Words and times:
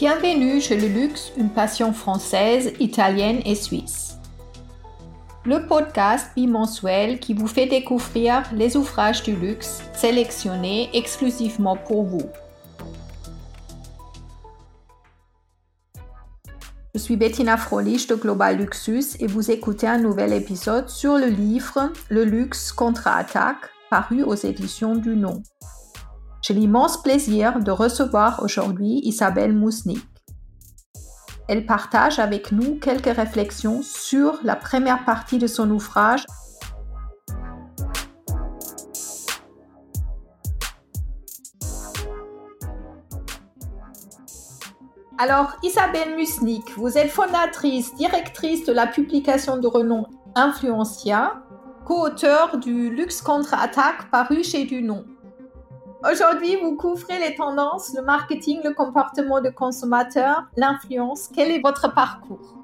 Bienvenue 0.00 0.62
chez 0.62 0.80
le 0.80 0.88
luxe, 0.88 1.30
une 1.36 1.50
passion 1.50 1.92
française, 1.92 2.72
italienne 2.80 3.42
et 3.44 3.54
suisse. 3.54 4.16
Le 5.44 5.66
podcast 5.66 6.30
bimensuel 6.34 7.20
qui 7.20 7.34
vous 7.34 7.46
fait 7.46 7.66
découvrir 7.66 8.44
les 8.54 8.78
ouvrages 8.78 9.22
du 9.22 9.36
luxe 9.36 9.82
sélectionnés 9.92 10.88
exclusivement 10.94 11.76
pour 11.76 12.04
vous. 12.04 12.30
Je 16.94 16.98
suis 16.98 17.16
Bettina 17.16 17.58
Frolich 17.58 18.08
de 18.08 18.14
Global 18.14 18.56
Luxus 18.56 19.18
et 19.20 19.26
vous 19.26 19.50
écoutez 19.50 19.86
un 19.86 19.98
nouvel 19.98 20.32
épisode 20.32 20.88
sur 20.88 21.18
le 21.18 21.26
livre 21.26 21.92
Le 22.08 22.24
luxe 22.24 22.72
contre-attaque 22.72 23.68
paru 23.90 24.22
aux 24.22 24.34
éditions 24.34 24.96
du 24.96 25.14
Nom. 25.14 25.42
J'ai 26.42 26.54
l'immense 26.54 27.02
plaisir 27.02 27.60
de 27.60 27.70
recevoir 27.70 28.42
aujourd'hui 28.42 29.00
Isabelle 29.04 29.54
Mousnik. 29.54 30.00
Elle 31.48 31.66
partage 31.66 32.18
avec 32.18 32.50
nous 32.50 32.76
quelques 32.76 33.14
réflexions 33.14 33.82
sur 33.82 34.38
la 34.42 34.56
première 34.56 35.04
partie 35.04 35.38
de 35.38 35.46
son 35.46 35.70
ouvrage 35.70 36.24
Alors, 45.18 45.52
Isabelle 45.62 46.16
Musnik, 46.16 46.64
vous 46.78 46.96
êtes 46.96 47.10
fondatrice, 47.10 47.94
directrice 47.96 48.64
de 48.64 48.72
la 48.72 48.86
publication 48.86 49.58
de 49.58 49.66
renom 49.66 50.06
Influencia, 50.34 51.42
co-auteur 51.84 52.56
du 52.56 52.88
Luxe 52.88 53.20
contre-attaque 53.20 54.10
paru 54.10 54.42
chez 54.42 54.64
Dunon. 54.64 55.04
Aujourd'hui, 56.02 56.56
vous 56.56 56.76
couvrez 56.76 57.18
les 57.18 57.34
tendances, 57.34 57.92
le 57.94 58.00
marketing, 58.02 58.60
le 58.64 58.72
comportement 58.72 59.42
de 59.42 59.50
consommateur, 59.50 60.44
l'influence. 60.56 61.28
Quel 61.34 61.50
est 61.50 61.60
votre 61.60 61.92
parcours? 61.92 62.56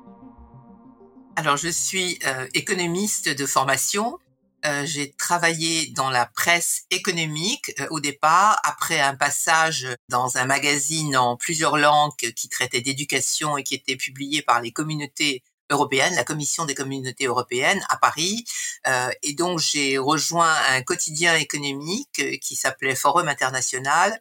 Alors, 1.37 1.59
je 1.59 1.69
suis 1.69 2.19
euh, 2.27 2.47
économiste 2.55 3.29
de 3.29 3.45
formation. 3.45 4.19
Euh, 4.65 4.87
j'ai 4.87 5.13
travaillé 5.13 5.91
dans 5.91 6.09
la 6.09 6.25
presse 6.25 6.87
économique 6.91 7.75
euh, 7.79 7.87
au 7.91 8.01
départ, 8.01 8.59
après 8.65 9.01
un 9.01 9.15
passage 9.15 9.87
dans 10.09 10.39
un 10.39 10.47
magazine 10.47 11.15
en 11.15 11.37
plusieurs 11.37 11.77
langues 11.77 12.17
qui 12.17 12.49
traitait 12.49 12.81
d'éducation 12.81 13.59
et 13.59 13.63
qui 13.63 13.75
était 13.75 13.97
publié 13.97 14.41
par 14.41 14.63
les 14.63 14.73
communautés 14.73 15.43
européenne, 15.71 16.15
la 16.15 16.25
Commission 16.25 16.65
des 16.65 16.75
communautés 16.75 17.27
européennes 17.27 17.85
à 17.89 17.97
Paris. 17.97 18.45
Euh, 18.87 19.11
et 19.23 19.35
donc 19.35 19.59
j'ai 19.59 19.99
rejoint 19.99 20.55
un 20.69 20.83
quotidien 20.83 21.37
économique 21.37 22.21
euh, 22.21 22.37
qui 22.41 22.57
s'appelait 22.57 22.95
Forum 22.95 23.29
International, 23.29 24.21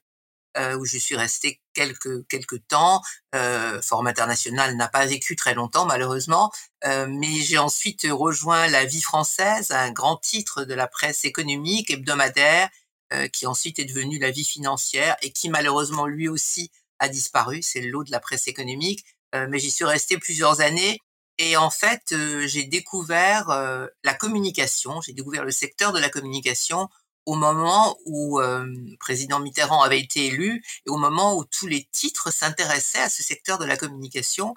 euh, 0.57 0.77
où 0.77 0.85
je 0.85 0.97
suis 0.97 1.15
resté 1.15 1.61
quelques 1.73 2.27
quelques 2.27 2.65
temps. 2.67 3.01
Euh, 3.35 3.81
Forum 3.81 4.07
International 4.07 4.75
n'a 4.75 4.87
pas 4.87 5.05
vécu 5.05 5.35
très 5.35 5.53
longtemps 5.53 5.85
malheureusement, 5.85 6.51
euh, 6.85 7.07
mais 7.09 7.41
j'ai 7.41 7.57
ensuite 7.57 8.07
rejoint 8.09 8.67
La 8.67 8.85
Vie 8.85 9.01
française, 9.01 9.71
un 9.71 9.91
grand 9.91 10.17
titre 10.17 10.63
de 10.63 10.73
la 10.73 10.87
presse 10.87 11.25
économique 11.25 11.91
hebdomadaire, 11.91 12.69
euh, 13.13 13.27
qui 13.27 13.45
ensuite 13.45 13.79
est 13.79 13.85
devenu 13.85 14.17
La 14.17 14.31
Vie 14.31 14.45
financière 14.45 15.15
et 15.21 15.31
qui 15.31 15.49
malheureusement 15.49 16.07
lui 16.07 16.27
aussi 16.27 16.71
a 16.99 17.09
disparu. 17.09 17.61
C'est 17.61 17.81
le 17.81 17.89
lot 17.89 18.03
de 18.03 18.11
la 18.11 18.19
presse 18.19 18.47
économique, 18.47 19.05
mais 19.49 19.59
j'y 19.59 19.69
suis 19.69 19.83
resté 19.83 20.17
plusieurs 20.17 20.61
années 20.61 21.01
et 21.37 21.57
en 21.57 21.69
fait, 21.69 22.13
euh, 22.13 22.47
j'ai 22.47 22.63
découvert 22.63 23.49
euh, 23.49 23.87
la 24.03 24.13
communication, 24.13 25.01
j'ai 25.01 25.13
découvert 25.13 25.43
le 25.43 25.51
secteur 25.51 25.91
de 25.91 25.99
la 25.99 26.09
communication 26.09 26.89
au 27.25 27.35
moment 27.35 27.97
où 28.05 28.39
euh, 28.39 28.65
président 28.99 29.39
Mitterrand 29.39 29.81
avait 29.81 29.99
été 29.99 30.27
élu 30.27 30.63
et 30.85 30.89
au 30.89 30.97
moment 30.97 31.35
où 31.35 31.43
tous 31.43 31.67
les 31.67 31.83
titres 31.91 32.31
s'intéressaient 32.31 33.01
à 33.01 33.09
ce 33.09 33.23
secteur 33.23 33.57
de 33.57 33.65
la 33.65 33.77
communication, 33.77 34.53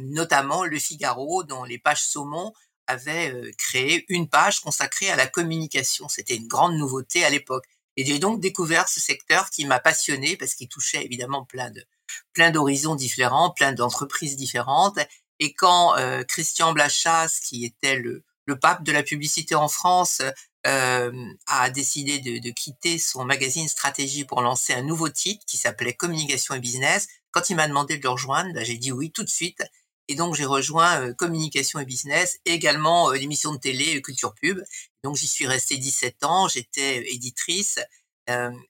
notamment 0.00 0.64
Le 0.64 0.78
Figaro, 0.80 1.44
dont 1.44 1.62
les 1.62 1.78
pages 1.78 2.02
saumon 2.02 2.52
avaient 2.88 3.32
créé 3.56 4.04
une 4.08 4.28
page 4.28 4.60
consacrée 4.60 5.10
à 5.10 5.16
la 5.16 5.28
communication. 5.28 6.08
C'était 6.08 6.34
une 6.34 6.48
grande 6.48 6.74
nouveauté 6.74 7.24
à 7.24 7.30
l'époque. 7.30 7.66
Et 7.96 8.04
j'ai 8.04 8.18
donc 8.18 8.40
découvert 8.40 8.88
ce 8.88 8.98
secteur 9.00 9.50
qui 9.50 9.64
m'a 9.64 9.78
passionné 9.78 10.36
parce 10.36 10.54
qu'il 10.54 10.68
touchait 10.68 11.04
évidemment 11.04 11.44
plein 11.44 11.70
de 11.70 11.84
plein 12.32 12.50
d'horizons 12.50 12.96
différents, 12.96 13.50
plein 13.50 13.72
d'entreprises 13.72 14.36
différentes 14.36 14.98
et 15.42 15.54
quand 15.54 15.98
euh, 15.98 16.22
Christian 16.22 16.72
Blachas, 16.72 17.40
qui 17.44 17.64
était 17.64 17.96
le, 17.96 18.22
pape 18.60 18.84
de 18.84 18.92
la 18.92 19.02
publicité 19.02 19.56
en 19.56 19.66
France, 19.66 20.22
euh, 20.68 21.10
a 21.48 21.68
décidé 21.70 22.20
de, 22.20 22.50
quitter 22.50 22.96
son 22.96 23.24
magazine 23.24 23.66
Stratégie 23.66 24.24
pour 24.24 24.40
lancer 24.40 24.72
un 24.72 24.82
nouveau 24.82 25.08
titre 25.08 25.44
qui 25.44 25.56
s'appelait 25.56 25.94
Communication 25.94 26.54
et 26.54 26.60
Business, 26.60 27.08
quand 27.32 27.50
il 27.50 27.56
m'a 27.56 27.66
demandé 27.66 27.98
de 27.98 28.04
le 28.04 28.10
rejoindre, 28.10 28.54
bah, 28.54 28.62
j'ai 28.62 28.76
dit 28.76 28.92
oui 28.92 29.10
tout 29.10 29.24
de 29.24 29.28
suite. 29.28 29.64
Et 30.06 30.14
donc 30.14 30.36
j'ai 30.36 30.44
rejoint 30.44 31.00
euh, 31.00 31.12
Communication 31.12 31.80
et 31.80 31.86
Business 31.86 32.38
également 32.44 33.10
l'émission 33.10 33.52
de 33.52 33.58
télé 33.58 34.00
Culture 34.00 34.34
Pub. 34.40 34.62
Donc 35.02 35.16
j'y 35.16 35.26
suis 35.26 35.48
restée 35.48 35.76
17 35.76 36.22
ans, 36.22 36.46
j'étais 36.46 37.02
éditrice. 37.12 37.80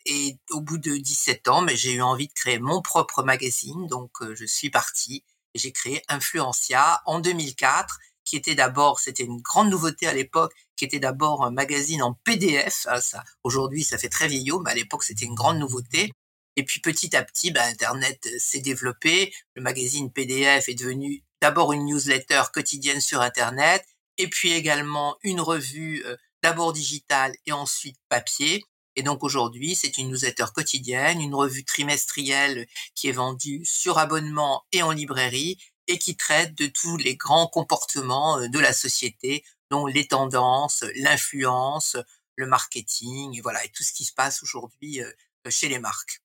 et 0.06 0.38
au 0.50 0.62
bout 0.62 0.78
de 0.78 0.96
17 0.96 1.48
ans, 1.48 1.60
mais 1.60 1.76
j'ai 1.76 1.92
eu 1.92 2.02
envie 2.02 2.28
de 2.28 2.32
créer 2.32 2.58
mon 2.58 2.80
propre 2.80 3.22
magazine, 3.22 3.86
donc 3.88 4.10
je 4.34 4.46
suis 4.46 4.70
partie 4.70 5.22
j'ai 5.54 5.72
créé 5.72 6.02
Influencia 6.08 7.02
en 7.06 7.20
2004, 7.20 7.98
qui 8.24 8.36
était 8.36 8.54
d'abord, 8.54 9.00
c'était 9.00 9.24
une 9.24 9.40
grande 9.40 9.70
nouveauté 9.70 10.06
à 10.06 10.14
l'époque, 10.14 10.52
qui 10.76 10.84
était 10.84 11.00
d'abord 11.00 11.44
un 11.44 11.50
magazine 11.50 12.02
en 12.02 12.14
PDF. 12.24 12.86
Ah, 12.88 13.00
aujourd'hui, 13.44 13.84
ça 13.84 13.98
fait 13.98 14.08
très 14.08 14.28
vieillot, 14.28 14.60
mais 14.60 14.70
à 14.70 14.74
l'époque, 14.74 15.04
c'était 15.04 15.24
une 15.24 15.34
grande 15.34 15.58
nouveauté. 15.58 16.12
Et 16.56 16.64
puis 16.64 16.80
petit 16.80 17.16
à 17.16 17.22
petit, 17.22 17.50
bah, 17.50 17.64
Internet 17.64 18.26
euh, 18.26 18.36
s'est 18.38 18.60
développé. 18.60 19.32
Le 19.54 19.62
magazine 19.62 20.12
PDF 20.12 20.68
est 20.68 20.74
devenu 20.74 21.24
d'abord 21.40 21.72
une 21.72 21.86
newsletter 21.86 22.42
quotidienne 22.52 23.00
sur 23.00 23.20
Internet, 23.20 23.84
et 24.18 24.28
puis 24.28 24.52
également 24.52 25.16
une 25.22 25.40
revue 25.40 26.04
euh, 26.04 26.16
d'abord 26.42 26.72
digitale 26.72 27.34
et 27.46 27.52
ensuite 27.52 27.96
papier. 28.08 28.64
Et 28.96 29.02
donc 29.02 29.22
aujourd'hui, 29.24 29.74
c'est 29.74 29.98
une 29.98 30.10
newsletter 30.10 30.46
quotidienne, 30.54 31.20
une 31.20 31.34
revue 31.34 31.64
trimestrielle 31.64 32.66
qui 32.94 33.08
est 33.08 33.12
vendue 33.12 33.62
sur 33.64 33.98
abonnement 33.98 34.64
et 34.72 34.82
en 34.82 34.90
librairie 34.90 35.58
et 35.88 35.98
qui 35.98 36.16
traite 36.16 36.54
de 36.54 36.66
tous 36.66 36.96
les 36.96 37.16
grands 37.16 37.48
comportements 37.48 38.38
euh, 38.38 38.48
de 38.48 38.58
la 38.58 38.72
société, 38.72 39.44
dont 39.70 39.86
les 39.86 40.06
tendances, 40.06 40.84
l'influence, 40.96 41.96
le 42.36 42.46
marketing, 42.46 43.36
et 43.36 43.40
voilà, 43.40 43.64
et 43.64 43.68
tout 43.70 43.82
ce 43.82 43.92
qui 43.92 44.04
se 44.04 44.12
passe 44.12 44.42
aujourd'hui 44.42 45.02
euh, 45.02 45.10
chez 45.48 45.68
les 45.68 45.78
marques. 45.78 46.22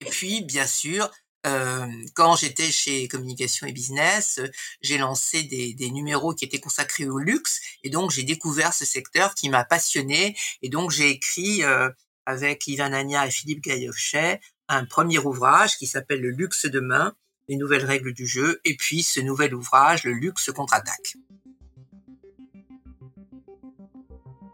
Et 0.00 0.10
puis, 0.10 0.42
bien 0.42 0.66
sûr, 0.66 1.10
euh, 1.46 1.86
quand 2.14 2.34
j'étais 2.36 2.70
chez 2.70 3.06
Communication 3.08 3.66
et 3.66 3.72
Business, 3.72 4.40
j'ai 4.80 4.98
lancé 4.98 5.44
des, 5.44 5.90
numéros 5.90 6.34
qui 6.34 6.44
étaient 6.44 6.58
consacrés 6.58 7.06
au 7.06 7.18
luxe 7.18 7.60
et 7.84 7.90
donc 7.90 8.10
j'ai 8.10 8.24
découvert 8.24 8.74
ce 8.74 8.84
secteur 8.84 9.34
qui 9.34 9.48
m'a 9.48 9.64
passionné 9.64 10.36
et 10.62 10.68
donc 10.68 10.90
j'ai 10.90 11.10
écrit 11.10 11.62
euh, 11.62 11.88
avec 12.26 12.66
Ivan 12.66 12.92
Ania 12.92 13.26
et 13.26 13.30
Philippe 13.30 13.62
Gaillovchet 13.62 14.40
un 14.68 14.84
premier 14.84 15.18
ouvrage 15.18 15.76
qui 15.76 15.86
s'appelle 15.86 16.20
Le 16.20 16.30
luxe 16.30 16.66
demain, 16.66 17.14
les 17.48 17.56
nouvelles 17.56 17.84
règles 17.84 18.12
du 18.12 18.26
jeu 18.26 18.60
et 18.64 18.76
puis 18.76 19.04
ce 19.04 19.20
nouvel 19.20 19.54
ouvrage, 19.54 20.02
Le 20.02 20.12
luxe 20.12 20.50
contre-attaque. 20.50 21.14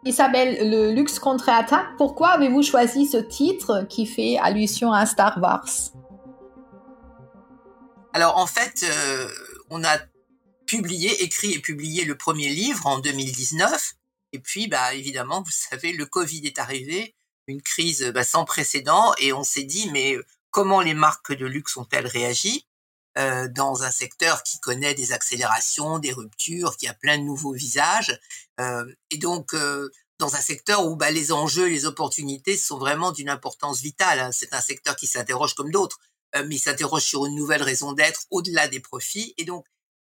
Isabelle, 0.05 0.69
le 0.69 0.93
luxe 0.93 1.19
contre-attaque, 1.19 1.97
pourquoi 1.97 2.31
avez-vous 2.31 2.63
choisi 2.63 3.07
ce 3.07 3.19
titre 3.19 3.87
qui 3.89 4.05
fait 4.05 4.37
allusion 4.37 4.93
à 4.93 5.07
Star 5.07 5.39
Wars? 5.41 5.93
Alors 8.13 8.37
en 8.37 8.47
fait, 8.47 8.85
euh, 8.85 9.29
on 9.71 9.85
a 9.85 9.99
publié, 10.67 11.23
écrit 11.23 11.53
et 11.53 11.59
publié 11.59 12.05
le 12.05 12.17
premier 12.17 12.49
livre 12.49 12.87
en 12.87 12.99
2019. 12.99 13.95
Et 14.33 14.39
puis, 14.39 14.69
bah, 14.69 14.95
évidemment, 14.95 15.43
vous 15.43 15.51
savez, 15.51 15.93
le 15.93 16.07
Covid 16.07 16.47
est 16.47 16.59
arrivé, 16.59 17.15
une 17.47 17.61
crise 17.61 18.05
bah, 18.15 18.25
sans 18.25 18.45
précédent, 18.45 19.13
et 19.19 19.33
on 19.33 19.45
s'est 19.45 19.65
dit, 19.65 19.91
mais 19.91 20.17
comment 20.51 20.81
les 20.81 20.95
marques 20.95 21.33
de 21.35 21.47
luxe 21.47 21.77
ont-elles 21.77 22.07
réagi? 22.07 22.67
Euh, 23.19 23.47
dans 23.47 23.83
un 23.83 23.91
secteur 23.91 24.43
qui 24.43 24.59
connaît 24.59 24.95
des 24.95 25.13
accélérations, 25.13 25.99
des 25.99 26.15
ruptures, 26.15 26.79
qui 26.79 26.89
a 26.89 26.95
plein 26.95 27.19
de 27.19 27.23
nouveaux 27.23 27.53
visages, 27.53 28.19
euh, 28.59 28.87
et 29.11 29.19
donc 29.19 29.53
euh, 29.53 29.91
dans 30.19 30.35
un 30.35 30.41
secteur 30.41 30.87
où 30.87 30.97
bah, 30.97 31.11
les 31.11 31.31
enjeux, 31.31 31.67
les 31.67 31.85
opportunités 31.85 32.57
sont 32.57 32.79
vraiment 32.79 33.13
d'une 33.13 33.29
importance 33.29 33.83
vitale. 33.83 34.19
Hein. 34.19 34.31
C'est 34.33 34.55
un 34.55 34.63
secteur 34.63 34.97
qui 34.97 35.07
s'interroge 35.07 35.53
comme 35.53 35.71
d'autres. 35.71 35.99
Euh, 36.37 36.45
mais 36.49 36.59
s'interroge 36.59 37.03
sur 37.03 37.27
une 37.27 37.35
nouvelle 37.35 37.63
raison 37.63 37.93
d'être 37.93 38.23
au-delà 38.31 38.69
des 38.69 38.81
profits. 38.81 39.35
Et 39.39 39.45
donc, 39.45 39.67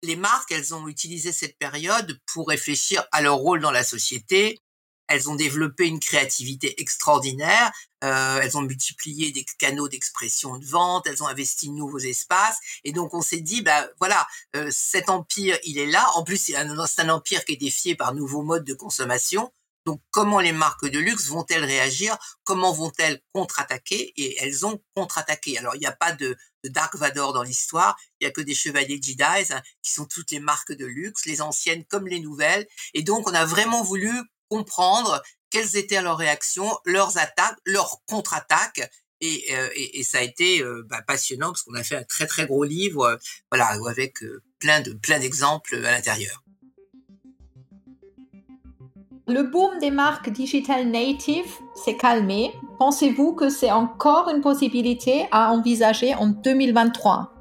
les 0.01 0.15
marques, 0.15 0.51
elles 0.51 0.73
ont 0.73 0.87
utilisé 0.87 1.31
cette 1.31 1.57
période 1.57 2.19
pour 2.31 2.47
réfléchir 2.47 3.05
à 3.11 3.21
leur 3.21 3.35
rôle 3.37 3.59
dans 3.59 3.71
la 3.71 3.83
société. 3.83 4.59
Elles 5.07 5.29
ont 5.29 5.35
développé 5.35 5.85
une 5.85 5.99
créativité 5.99 6.79
extraordinaire. 6.81 7.71
Euh, 8.03 8.39
elles 8.41 8.57
ont 8.57 8.61
multiplié 8.61 9.31
des 9.31 9.45
canaux 9.59 9.87
d'expression 9.87 10.57
de 10.57 10.65
vente. 10.65 11.05
Elles 11.07 11.21
ont 11.21 11.27
investi 11.27 11.67
de 11.67 11.73
nouveaux 11.73 11.99
espaces. 11.99 12.57
Et 12.83 12.91
donc, 12.91 13.13
on 13.13 13.21
s'est 13.21 13.41
dit, 13.41 13.61
bah 13.61 13.87
voilà, 13.99 14.27
euh, 14.55 14.69
cet 14.71 15.09
empire, 15.09 15.57
il 15.63 15.77
est 15.77 15.85
là. 15.85 16.07
En 16.15 16.23
plus, 16.23 16.37
c'est 16.37 16.55
un, 16.55 16.77
un 16.79 17.09
empire 17.09 17.45
qui 17.45 17.53
est 17.53 17.57
défié 17.57 17.95
par 17.95 18.13
nouveaux 18.13 18.41
modes 18.41 18.65
de 18.65 18.73
consommation. 18.73 19.51
Donc 19.85 20.01
comment 20.11 20.39
les 20.39 20.51
marques 20.51 20.87
de 20.87 20.99
luxe 20.99 21.27
vont-elles 21.27 21.63
réagir? 21.63 22.17
Comment 22.43 22.73
vont-elles 22.73 23.21
contre-attaquer? 23.33 24.13
Et 24.17 24.37
elles 24.41 24.65
ont 24.65 24.81
contre-attaqué. 24.95 25.57
Alors 25.57 25.75
il 25.75 25.79
n'y 25.79 25.85
a 25.85 25.91
pas 25.91 26.11
de, 26.11 26.35
Dark 26.69 26.95
Vador 26.95 27.33
dans 27.33 27.43
l'histoire, 27.43 27.95
il 28.19 28.25
n'y 28.25 28.29
a 28.29 28.31
que 28.31 28.41
des 28.41 28.55
chevaliers 28.55 28.99
Jedi 29.01 29.23
hein, 29.23 29.61
qui 29.81 29.91
sont 29.91 30.05
toutes 30.05 30.31
les 30.31 30.39
marques 30.39 30.73
de 30.73 30.85
luxe, 30.85 31.25
les 31.25 31.41
anciennes 31.41 31.85
comme 31.85 32.07
les 32.07 32.19
nouvelles. 32.19 32.67
Et 32.93 33.03
donc 33.03 33.27
on 33.29 33.33
a 33.33 33.45
vraiment 33.45 33.83
voulu 33.83 34.11
comprendre 34.49 35.21
quelles 35.49 35.77
étaient 35.77 36.01
leurs 36.01 36.17
réactions, 36.17 36.77
leurs 36.85 37.17
attaques, 37.17 37.57
leurs 37.65 38.01
contre-attaques. 38.05 38.89
Et, 39.21 39.55
euh, 39.55 39.69
ça 40.03 40.19
a 40.19 40.21
été 40.21 40.61
euh, 40.61 40.83
bah, 40.89 41.01
passionnant 41.01 41.47
parce 41.47 41.63
qu'on 41.63 41.75
a 41.75 41.83
fait 41.83 41.95
un 41.95 42.03
très 42.03 42.27
très 42.27 42.45
gros 42.45 42.63
livre, 42.63 43.03
euh, 43.05 43.17
voilà, 43.49 43.77
avec 43.87 44.17
plein 44.59 44.81
de 44.81 44.93
plein 44.93 45.19
d'exemples 45.19 45.75
à 45.75 45.91
l'intérieur. 45.91 46.44
Le 49.27 49.41
boom 49.41 49.79
des 49.79 49.89
marques 49.89 50.29
digital 50.29 50.87
native 50.87 51.51
s'est 51.73 51.97
calmé. 51.97 52.53
Pensez-vous 52.77 53.33
que 53.33 53.49
c'est 53.49 53.71
encore 53.71 54.29
une 54.29 54.41
possibilité 54.41 55.27
à 55.31 55.51
envisager 55.51 56.13
en 56.13 56.27
2023 56.27 57.33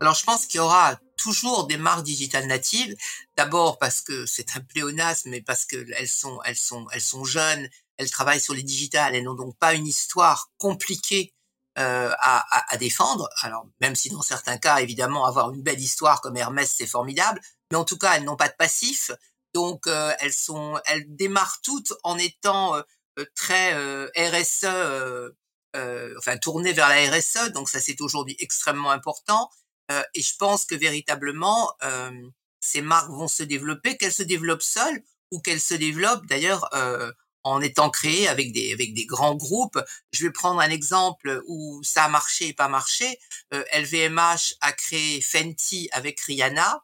Alors 0.00 0.14
je 0.14 0.24
pense 0.24 0.44
qu'il 0.44 0.58
y 0.58 0.60
aura 0.60 0.96
toujours 1.16 1.66
des 1.66 1.78
marques 1.78 2.02
digitales 2.02 2.46
natives. 2.46 2.94
D'abord 3.34 3.78
parce 3.78 4.02
que 4.02 4.26
c'est 4.26 4.54
un 4.54 4.60
pléonasme, 4.60 5.30
mais 5.30 5.40
parce 5.40 5.64
qu'elles 5.64 6.08
sont, 6.08 6.38
elles 6.44 7.00
sont, 7.00 7.24
jeunes, 7.24 7.70
elles 7.96 8.10
travaillent 8.10 8.38
sur 8.38 8.52
les 8.52 8.62
digitales, 8.62 9.14
elles 9.14 9.24
n'ont 9.24 9.32
donc 9.32 9.56
pas 9.56 9.72
une 9.72 9.86
histoire 9.86 10.50
compliquée 10.58 11.32
euh, 11.78 12.10
à, 12.18 12.74
à, 12.74 12.76
défendre. 12.76 13.30
Alors 13.40 13.66
même 13.80 13.96
si 13.96 14.10
dans 14.10 14.20
certains 14.20 14.58
cas, 14.58 14.80
évidemment, 14.80 15.24
avoir 15.24 15.50
une 15.52 15.62
belle 15.62 15.80
histoire 15.80 16.20
comme 16.20 16.36
Hermès, 16.36 16.74
c'est 16.76 16.86
formidable, 16.86 17.40
mais 17.72 17.78
en 17.78 17.84
tout 17.84 17.96
cas, 17.96 18.12
elles 18.14 18.24
n'ont 18.24 18.36
pas 18.36 18.50
de 18.50 18.54
passif. 18.54 19.10
Donc 19.54 19.86
euh, 19.86 20.12
elles 20.20 20.32
sont, 20.32 20.78
elles 20.84 21.04
démarrent 21.08 21.60
toutes 21.62 21.94
en 22.04 22.18
étant 22.18 22.76
euh, 22.76 22.82
euh, 23.18 23.24
très 23.34 23.74
RSE, 24.16 24.66
enfin 26.18 26.36
tournées 26.36 26.74
vers 26.74 26.88
la 26.88 27.10
RSE. 27.10 27.50
Donc 27.52 27.70
ça 27.70 27.80
c'est 27.80 28.00
aujourd'hui 28.02 28.36
extrêmement 28.38 28.90
important. 28.90 29.50
et 30.14 30.22
je 30.22 30.36
pense 30.38 30.64
que 30.64 30.74
véritablement 30.74 31.72
ces 32.60 32.82
marques 32.82 33.10
vont 33.10 33.28
se 33.28 33.42
développer, 33.42 33.96
qu'elles 33.96 34.12
se 34.12 34.22
développent 34.22 34.62
seules 34.62 35.02
ou 35.30 35.40
qu'elles 35.40 35.60
se 35.60 35.74
développent 35.74 36.26
d'ailleurs 36.26 36.70
en 37.44 37.60
étant 37.60 37.90
créées 37.90 38.28
avec 38.28 38.52
des 38.52 38.72
avec 38.72 38.94
des 38.94 39.06
grands 39.06 39.34
groupes. 39.34 39.78
Je 40.12 40.24
vais 40.24 40.32
prendre 40.32 40.60
un 40.60 40.70
exemple 40.70 41.42
où 41.46 41.82
ça 41.84 42.04
a 42.04 42.08
marché 42.08 42.48
et 42.48 42.54
pas 42.54 42.68
marché. 42.68 43.18
LVMH 43.50 44.54
a 44.60 44.72
créé 44.72 45.20
Fenty 45.20 45.90
avec 45.92 46.20
Rihanna 46.20 46.82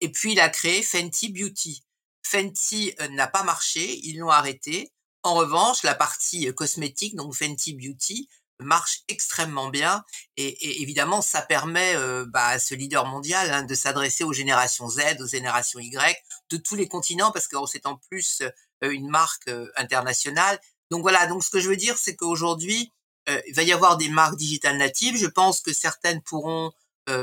et 0.00 0.10
puis 0.10 0.32
il 0.32 0.40
a 0.40 0.48
créé 0.48 0.82
Fenty 0.82 1.30
Beauty. 1.30 1.84
Fenty 2.24 2.94
euh, 3.00 3.08
n'a 3.08 3.26
pas 3.26 3.44
marché, 3.44 4.00
ils 4.04 4.18
l'ont 4.18 4.30
arrêté. 4.30 4.92
En 5.22 5.34
revanche, 5.34 5.82
la 5.82 5.94
partie 5.94 6.48
euh, 6.48 6.52
cosmétique, 6.52 7.16
donc 7.16 7.34
Fenty 7.34 7.74
Beauty, 7.74 8.28
marche 8.60 9.02
extrêmement 9.08 9.68
bien 9.68 10.04
et, 10.36 10.80
évidemment 10.80 11.20
ça 11.20 11.42
permet 11.42 11.96
euh, 11.96 12.24
bah, 12.28 12.46
à 12.46 12.58
ce 12.60 12.76
leader 12.76 13.04
mondial 13.04 13.52
hein, 13.52 13.64
de 13.64 13.74
s'adresser 13.74 14.22
aux 14.22 14.32
générations 14.32 14.88
Z, 14.88 15.20
aux 15.20 15.26
générations 15.26 15.80
Y, 15.80 16.22
de 16.50 16.56
tous 16.56 16.76
les 16.76 16.86
continents 16.86 17.32
parce 17.32 17.48
que 17.48 17.56
c'est 17.66 17.84
en 17.84 17.96
plus 17.96 18.42
une 18.80 19.08
marque 19.08 19.50
internationale. 19.74 20.60
Donc 20.92 21.02
voilà, 21.02 21.26
donc 21.26 21.42
ce 21.42 21.50
que 21.50 21.58
je 21.58 21.68
veux 21.68 21.76
dire 21.76 21.98
c'est 21.98 22.14
qu'aujourd'hui 22.14 22.92
il 23.26 23.54
va 23.54 23.64
y 23.64 23.72
avoir 23.72 23.96
des 23.96 24.08
marques 24.08 24.36
digitales 24.36 24.76
natives. 24.76 25.16
Je 25.16 25.26
pense 25.26 25.60
que 25.60 25.72
certaines 25.72 26.22
pourront 26.22 26.70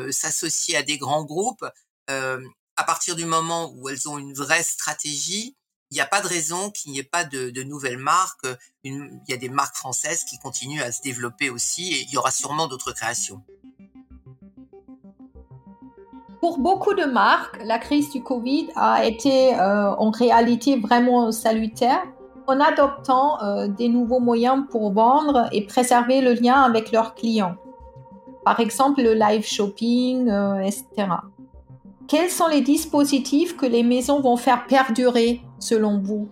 s'associer 0.09 0.75
à 0.75 0.83
des 0.83 0.97
grands 0.97 1.23
groupes 1.23 1.65
à 2.81 2.83
partir 2.83 3.15
du 3.15 3.25
moment 3.25 3.71
où 3.75 3.89
elles 3.89 4.09
ont 4.09 4.17
une 4.17 4.33
vraie 4.33 4.63
stratégie, 4.63 5.55
il 5.91 5.93
n'y 5.93 6.01
a 6.01 6.07
pas 6.07 6.19
de 6.19 6.27
raison 6.27 6.71
qu'il 6.71 6.91
n'y 6.91 6.97
ait 6.97 7.03
pas 7.03 7.23
de, 7.23 7.61
nouvelles 7.61 7.99
marques. 7.99 8.47
il 8.83 9.21
y 9.27 9.33
a 9.33 9.37
des 9.37 9.49
marques 9.49 9.75
françaises 9.75 10.23
qui 10.23 10.39
continuent 10.39 10.81
à 10.81 10.91
se 10.91 11.03
développer 11.03 11.51
aussi 11.51 11.93
et 11.93 12.01
il 12.01 12.09
y 12.09 12.17
aura 12.17 12.31
sûrement 12.31 12.65
d'autres 12.65 12.91
créations. 12.91 13.43
Pour 16.39 16.57
beaucoup 16.57 16.95
de 16.95 17.05
marques, 17.05 17.59
la 17.63 17.77
crise 17.77 18.09
du 18.09 18.23
Covid 18.23 18.69
a 18.75 19.05
été 19.05 19.53
euh, 19.53 19.91
en 19.91 20.09
réalité 20.09 20.79
vraiment 20.79 21.31
salutaire 21.31 22.03
en 22.47 22.59
adoptant 22.59 23.39
euh, 23.43 23.67
des 23.67 23.89
nouveaux 23.89 24.19
moyens 24.19 24.63
pour 24.71 24.91
vendre 24.91 25.47
et 25.51 25.67
préserver 25.67 26.21
le 26.21 26.33
lien 26.33 26.63
avec 26.63 26.91
leurs 26.91 27.13
clients. 27.13 27.57
Par 28.43 28.59
exemple, 28.59 29.03
le 29.03 29.13
live 29.13 29.45
shopping, 29.45 30.29
euh, 30.29 30.61
etc. 30.61 31.09
Quels 32.11 32.29
sont 32.29 32.49
les 32.49 32.59
dispositifs 32.59 33.55
que 33.55 33.65
les 33.65 33.83
maisons 33.83 34.19
vont 34.19 34.35
faire 34.35 34.67
perdurer 34.67 35.39
selon 35.61 35.97
vous? 35.97 36.29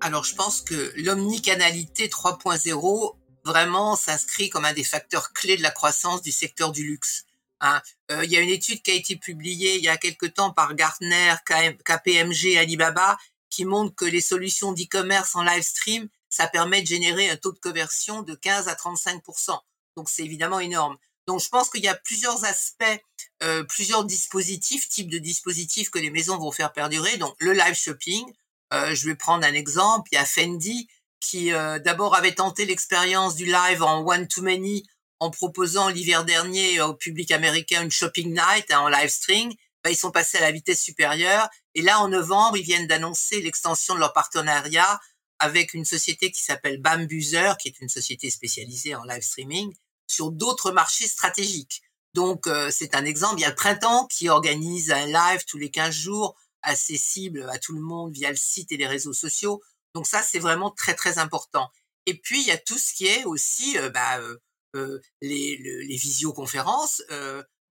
Alors 0.00 0.22
je 0.22 0.36
pense 0.36 0.60
que 0.60 0.92
l'omnicanalité 0.94 2.06
3.0 2.06 3.16
vraiment 3.44 3.96
s'inscrit 3.96 4.48
comme 4.48 4.64
un 4.64 4.72
des 4.74 4.84
facteurs 4.84 5.32
clés 5.32 5.56
de 5.56 5.62
la 5.62 5.72
croissance 5.72 6.22
du 6.22 6.30
secteur 6.30 6.70
du 6.70 6.86
luxe. 6.86 7.24
Hein. 7.60 7.82
Euh, 8.12 8.24
il 8.24 8.30
y 8.30 8.36
a 8.36 8.40
une 8.42 8.48
étude 8.48 8.80
qui 8.80 8.92
a 8.92 8.94
été 8.94 9.16
publiée 9.16 9.74
il 9.74 9.82
y 9.82 9.88
a 9.88 9.96
quelque 9.96 10.26
temps 10.26 10.52
par 10.52 10.76
Gartner, 10.76 11.34
KPMG, 11.44 12.56
Alibaba, 12.56 13.18
qui 13.50 13.64
montre 13.64 13.96
que 13.96 14.04
les 14.04 14.20
solutions 14.20 14.70
d'e-commerce 14.70 15.34
en 15.34 15.42
live 15.42 15.64
stream, 15.64 16.06
ça 16.30 16.46
permet 16.46 16.82
de 16.82 16.86
générer 16.86 17.28
un 17.28 17.36
taux 17.36 17.50
de 17.50 17.58
conversion 17.58 18.22
de 18.22 18.36
15 18.36 18.68
à 18.68 18.74
35% 18.74 19.58
Donc 19.96 20.08
c'est 20.08 20.22
évidemment 20.22 20.60
énorme. 20.60 20.96
Donc 21.26 21.40
je 21.40 21.48
pense 21.48 21.70
qu'il 21.70 21.82
y 21.82 21.88
a 21.88 21.94
plusieurs 21.94 22.44
aspects, 22.44 23.00
euh, 23.44 23.62
plusieurs 23.62 24.04
dispositifs, 24.04 24.88
types 24.88 25.10
de 25.10 25.18
dispositifs 25.18 25.90
que 25.90 25.98
les 25.98 26.10
maisons 26.10 26.38
vont 26.38 26.50
faire 26.50 26.72
perdurer. 26.72 27.18
Donc 27.18 27.34
le 27.38 27.52
live 27.52 27.74
shopping, 27.74 28.24
euh, 28.72 28.94
je 28.94 29.06
vais 29.06 29.16
prendre 29.16 29.46
un 29.46 29.52
exemple, 29.52 30.08
il 30.12 30.14
y 30.14 30.18
a 30.18 30.24
Fendi 30.24 30.88
qui 31.20 31.52
euh, 31.52 31.78
d'abord 31.78 32.14
avait 32.14 32.34
tenté 32.34 32.64
l'expérience 32.64 33.34
du 33.34 33.44
live 33.44 33.82
en 33.82 34.00
one 34.00 34.28
to 34.28 34.40
many 34.40 34.86
en 35.20 35.30
proposant 35.30 35.88
l'hiver 35.88 36.24
dernier 36.24 36.80
au 36.80 36.94
public 36.94 37.30
américain 37.32 37.82
une 37.82 37.90
shopping 37.90 38.30
night 38.30 38.70
hein, 38.70 38.80
en 38.80 38.88
live 38.88 39.10
stream. 39.10 39.52
Ben, 39.82 39.90
ils 39.90 39.96
sont 39.96 40.10
passés 40.10 40.38
à 40.38 40.40
la 40.40 40.50
vitesse 40.50 40.82
supérieure 40.82 41.48
et 41.74 41.82
là 41.82 42.00
en 42.00 42.08
novembre 42.08 42.56
ils 42.56 42.64
viennent 42.64 42.86
d'annoncer 42.86 43.42
l'extension 43.42 43.94
de 43.94 44.00
leur 44.00 44.14
partenariat 44.14 45.00
avec 45.38 45.74
une 45.74 45.84
société 45.84 46.30
qui 46.30 46.42
s'appelle 46.42 46.80
Bambuser, 46.80 47.52
qui 47.60 47.68
est 47.68 47.80
une 47.80 47.90
société 47.90 48.30
spécialisée 48.30 48.94
en 48.94 49.04
live 49.04 49.22
streaming 49.22 49.74
sur 50.06 50.30
d'autres 50.30 50.72
marchés 50.72 51.06
stratégiques. 51.06 51.82
Donc 52.14 52.46
euh, 52.46 52.70
c'est 52.70 52.94
un 52.94 53.04
exemple. 53.04 53.40
Il 53.40 53.42
y 53.42 53.46
a 53.46 53.50
le 53.50 53.54
printemps 53.54 54.06
qui 54.06 54.28
organise 54.28 54.90
un 54.90 55.06
live 55.06 55.44
tous 55.46 55.58
les 55.58 55.70
15 55.70 55.92
jours 55.92 56.36
accessible 56.62 57.48
à 57.50 57.58
tout 57.58 57.74
le 57.74 57.80
monde 57.80 58.12
via 58.12 58.30
le 58.30 58.36
site 58.36 58.72
et 58.72 58.76
les 58.76 58.86
réseaux 58.86 59.12
sociaux. 59.12 59.60
Donc 59.94 60.06
ça 60.06 60.22
c'est 60.22 60.38
vraiment 60.38 60.70
très 60.70 60.94
très 60.94 61.18
important. 61.18 61.70
Et 62.06 62.14
puis 62.14 62.40
il 62.40 62.46
y 62.46 62.52
a 62.52 62.58
tout 62.58 62.78
ce 62.78 62.94
qui 62.94 63.06
est 63.06 63.24
aussi 63.24 63.76
euh, 63.78 63.90
bah, 63.90 64.20
euh, 64.74 65.00
les, 65.20 65.56
les, 65.56 65.96
visioconférences. 65.96 67.02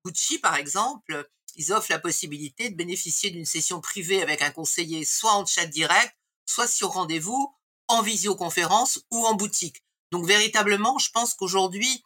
Gucci 0.06 0.40
par 0.40 0.56
exemple, 0.56 1.28
ils 1.56 1.72
offrent 1.72 1.92
la 1.92 2.00
possibilité 2.00 2.70
de 2.70 2.76
bénéficier 2.76 3.30
d'une 3.30 3.46
session 3.46 3.82
privée 3.82 4.22
avec 4.22 4.42
un 4.42 4.52
conseiller 4.52 5.06
soit 5.06 5.34
en 5.34 5.46
chat 5.46 5.66
direct, 5.66 6.14
soit 6.46 6.68
sur 6.68 6.90
rendez-vous, 6.90 7.54
en 7.88 8.02
visioconférence 8.02 9.02
ou 9.12 9.26
en 9.26 9.36
boutique. 9.36 9.84
Donc 10.12 10.26
véritablement, 10.26 10.98
je 10.98 11.10
pense 11.12 11.34
qu'aujourd'hui, 11.34 12.04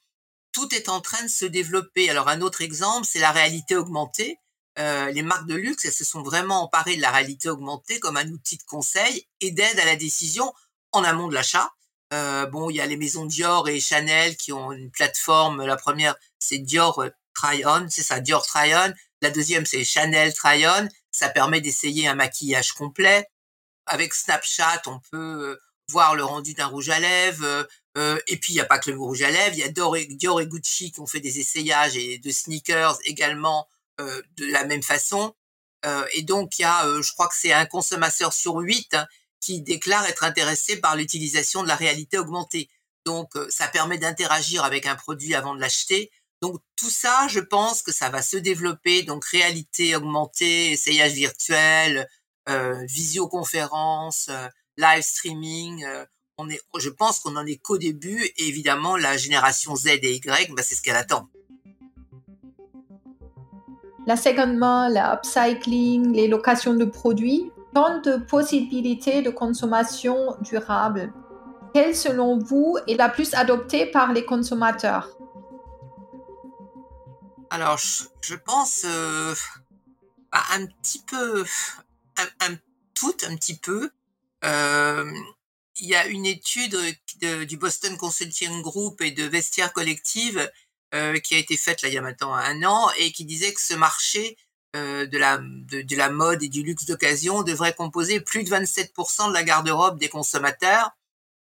tout 0.57 0.73
est 0.73 0.89
en 0.89 1.01
train 1.01 1.21
de 1.21 1.29
se 1.29 1.45
développer. 1.45 2.09
Alors 2.09 2.29
un 2.29 2.41
autre 2.41 2.61
exemple, 2.61 3.05
c'est 3.07 3.19
la 3.19 3.31
réalité 3.31 3.75
augmentée. 3.75 4.39
Euh, 4.79 5.11
les 5.11 5.21
marques 5.21 5.45
de 5.45 5.53
luxe, 5.53 5.85
elles 5.85 5.93
se 5.93 6.03
sont 6.03 6.23
vraiment 6.23 6.63
emparées 6.63 6.95
de 6.95 7.01
la 7.01 7.11
réalité 7.11 7.47
augmentée 7.47 7.99
comme 7.99 8.17
un 8.17 8.27
outil 8.29 8.57
de 8.57 8.63
conseil 8.63 9.27
et 9.39 9.51
d'aide 9.51 9.79
à 9.79 9.85
la 9.85 9.95
décision 9.95 10.51
en 10.93 11.03
amont 11.03 11.27
de 11.27 11.35
l'achat. 11.35 11.71
Euh, 12.11 12.47
bon, 12.47 12.71
il 12.71 12.77
y 12.77 12.81
a 12.81 12.87
les 12.87 12.97
maisons 12.97 13.25
Dior 13.25 13.69
et 13.69 13.79
Chanel 13.79 14.35
qui 14.35 14.51
ont 14.51 14.71
une 14.71 14.89
plateforme. 14.89 15.63
La 15.63 15.75
première, 15.75 16.15
c'est 16.39 16.57
Dior 16.57 17.03
euh, 17.03 17.09
Try 17.35 17.63
On, 17.63 17.87
c'est 17.87 18.01
ça, 18.01 18.19
Dior 18.19 18.43
Try 18.43 18.73
On. 18.73 18.93
La 19.21 19.29
deuxième, 19.29 19.67
c'est 19.67 19.83
Chanel 19.83 20.33
Try 20.33 20.65
On. 20.65 20.89
Ça 21.11 21.29
permet 21.29 21.61
d'essayer 21.61 22.07
un 22.07 22.15
maquillage 22.15 22.73
complet. 22.73 23.29
Avec 23.85 24.15
Snapchat, 24.15 24.81
on 24.87 24.99
peut 25.11 25.59
voir 25.89 26.15
le 26.15 26.23
rendu 26.23 26.53
d'un 26.53 26.65
rouge 26.65 26.89
à 26.89 26.99
lèvres, 26.99 27.67
euh, 27.97 28.19
et 28.27 28.37
puis, 28.37 28.53
il 28.53 28.55
n'y 28.55 28.61
a 28.61 28.65
pas 28.65 28.79
que 28.79 28.91
le 28.91 28.99
rouge 28.99 29.23
à 29.23 29.31
lèvres, 29.31 29.55
il 29.55 29.59
y 29.59 29.63
a 29.63 29.69
Dior 29.69 29.97
et, 29.97 30.47
Gucci 30.47 30.91
qui 30.91 30.99
ont 30.99 31.07
fait 31.07 31.19
des 31.19 31.39
essayages 31.39 31.97
et 31.97 32.19
de 32.19 32.31
sneakers 32.31 32.97
également 33.05 33.67
euh, 33.99 34.21
de 34.37 34.45
la 34.45 34.65
même 34.65 34.83
façon. 34.83 35.35
Euh, 35.85 36.05
et 36.13 36.21
donc, 36.21 36.59
il 36.59 36.61
y 36.61 36.65
a, 36.65 36.85
je 37.01 37.11
crois 37.13 37.27
que 37.27 37.35
c'est 37.35 37.53
un 37.53 37.65
consommateur 37.65 38.33
sur 38.33 38.57
huit 38.57 38.93
hein, 38.93 39.07
qui 39.39 39.61
déclare 39.61 40.05
être 40.05 40.23
intéressé 40.23 40.77
par 40.77 40.95
l'utilisation 40.95 41.63
de 41.63 41.67
la 41.67 41.75
réalité 41.75 42.19
augmentée. 42.19 42.69
Donc, 43.05 43.31
ça 43.49 43.67
permet 43.67 43.97
d'interagir 43.97 44.63
avec 44.63 44.85
un 44.85 44.95
produit 44.95 45.33
avant 45.33 45.55
de 45.55 45.61
l'acheter. 45.61 46.11
Donc, 46.41 46.61
tout 46.75 46.89
ça, 46.89 47.27
je 47.29 47.39
pense 47.39 47.81
que 47.81 47.91
ça 47.91 48.09
va 48.09 48.21
se 48.21 48.37
développer. 48.37 49.03
Donc, 49.03 49.25
réalité 49.25 49.95
augmentée, 49.95 50.71
essayage 50.71 51.13
virtuel, 51.13 52.07
visioconférence, 52.87 54.29
live 54.77 55.03
streaming 55.03 55.85
je 56.79 56.89
pense 56.89 57.19
qu'on 57.19 57.35
en 57.35 57.45
est 57.45 57.57
qu'au 57.57 57.77
début 57.77 58.23
et 58.23 58.47
évidemment 58.47 58.95
la 58.95 59.17
génération 59.17 59.75
Z 59.75 59.87
et 59.87 60.15
Y, 60.15 60.53
bah, 60.55 60.63
c'est 60.63 60.75
ce 60.75 60.81
qu'elle 60.81 60.95
attend. 60.95 61.29
la 64.07 64.15
second 64.15 64.55
main, 64.57 64.87
la 64.89 65.13
upcycling, 65.13 66.13
les 66.13 66.29
locations 66.29 66.73
de 66.73 66.85
produits, 66.85 67.51
tant 67.75 67.99
de 67.99 68.15
possibilités 68.15 69.21
de 69.21 69.29
consommation 69.29 70.37
durable. 70.41 71.13
Quelle, 71.73 71.93
selon 71.93 72.39
vous, 72.39 72.77
est 72.87 72.95
la 72.95 73.09
plus 73.09 73.33
adoptée 73.33 73.85
par 73.85 74.13
les 74.13 74.23
consommateurs? 74.23 75.09
Alors, 77.49 77.77
je, 77.77 78.35
pense 78.35 78.85
euh, 78.85 79.35
un 80.31 80.65
petit 80.65 81.03
peu, 81.05 81.43
un, 82.17 82.55
tout, 82.93 83.15
un 83.29 83.35
petit 83.35 83.57
peu. 83.57 83.89
Euh, 84.45 85.11
il 85.79 85.87
y 85.87 85.95
a 85.95 86.07
une 86.07 86.25
étude 86.25 86.77
du 87.21 87.57
Boston 87.57 87.97
Consulting 87.97 88.61
Group 88.61 89.01
et 89.01 89.11
de 89.11 89.23
Vestiaire 89.23 89.73
Collective 89.73 90.49
euh, 90.93 91.19
qui 91.19 91.35
a 91.35 91.37
été 91.37 91.57
faite 91.57 91.81
là 91.81 91.89
il 91.89 91.95
y 91.95 91.97
a 91.97 92.01
maintenant 92.01 92.33
un 92.33 92.63
an 92.63 92.89
et 92.97 93.11
qui 93.11 93.25
disait 93.25 93.53
que 93.53 93.61
ce 93.61 93.73
marché 93.73 94.37
euh, 94.75 95.05
de, 95.05 95.17
la, 95.17 95.37
de, 95.39 95.95
la 95.95 96.09
mode 96.09 96.43
et 96.43 96.49
du 96.49 96.63
luxe 96.63 96.85
d'occasion 96.85 97.43
devrait 97.43 97.73
composer 97.73 98.19
plus 98.21 98.43
de 98.43 98.49
27% 98.49 99.29
de 99.29 99.33
la 99.33 99.43
garde-robe 99.43 99.97
des 99.97 100.09
consommateurs. 100.09 100.91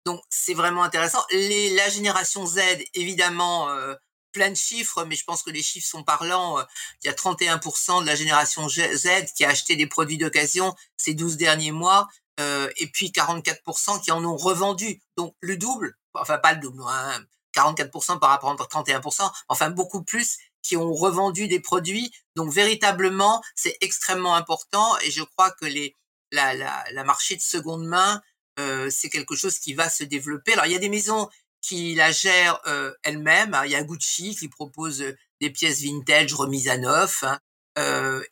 Donc 0.05 0.23
c'est 0.31 0.55
vraiment 0.55 0.83
intéressant. 0.83 1.25
Les, 1.31 1.75
la 1.75 1.89
génération 1.91 2.47
Z, 2.47 2.61
évidemment, 2.95 3.71
euh, 3.71 3.95
plein 4.33 4.51
de 4.51 4.57
chiffres, 4.57 5.05
mais 5.05 5.17
je 5.17 5.25
pense 5.25 5.43
que 5.43 5.51
les 5.51 5.63
chiffres 5.63 5.89
sont 5.89 6.03
parlants. 6.03 6.59
Il 7.03 7.07
y 7.07 7.11
a 7.11 7.13
31% 7.13 8.03
de 8.03 8.07
la 8.07 8.15
génération 8.15 8.69
Z 8.69 9.09
qui 9.37 9.45
a 9.45 9.51
acheté 9.51 9.77
des 9.77 9.87
produits 9.87 10.19
d'occasion 10.19 10.75
ces 10.97 11.15
12 11.15 11.37
derniers 11.37 11.73
mois, 11.73 12.09
euh, 12.41 12.71
et 12.79 12.87
puis 12.87 13.11
44% 13.11 14.03
qui 14.03 14.11
en 14.11 14.25
ont 14.25 14.37
revendu. 14.37 15.01
Donc 15.17 15.35
le 15.41 15.57
double, 15.57 15.97
enfin 16.15 16.39
pas 16.39 16.55
le 16.55 16.61
double, 16.61 16.83
hein, 16.87 17.25
44% 17.55 18.19
par 18.19 18.31
rapport 18.31 18.51
à 18.51 18.55
31%, 18.55 19.31
enfin 19.49 19.71
beaucoup 19.71 20.03
plus 20.03 20.39
qui 20.63 20.77
ont 20.77 20.93
revendu 20.95 21.49
des 21.49 21.61
produits. 21.61 22.11
Donc 22.37 22.53
véritablement, 22.53 23.43
c'est 23.55 23.77
extrêmement 23.81 24.35
important 24.35 24.99
et 25.05 25.11
je 25.11 25.23
crois 25.23 25.51
que 25.51 25.67
les 25.67 25.97
la, 26.33 26.55
la, 26.55 26.85
la 26.93 27.05
marché 27.05 27.35
de 27.35 27.41
seconde 27.43 27.85
main, 27.85 28.23
euh, 28.61 28.89
c'est 28.89 29.11
quelque 29.11 29.35
chose 29.35 29.59
qui 29.59 29.75
va 29.75 29.91
se 29.91 30.05
développer. 30.05 30.53
Alors 30.53 30.67
il 30.67 30.73
y 30.73 30.77
a 30.77 30.81
des 30.81 30.89
maisons 30.89 31.29
qui 31.61 31.95
la 31.95 32.11
gèrent 32.13 32.61
euh, 32.67 32.93
elles-mêmes. 33.03 33.53
Hein. 33.53 33.67
Il 33.67 33.73
y 33.73 33.77
a 33.77 33.83
Gucci 33.83 34.37
qui 34.37 34.49
propose 34.49 35.05
des 35.41 35.51
pièces 35.51 35.83
vintage 35.83 36.33
remises 36.33 36.69
à 36.69 36.79
neuf. 36.79 37.25
Hein. 37.25 37.39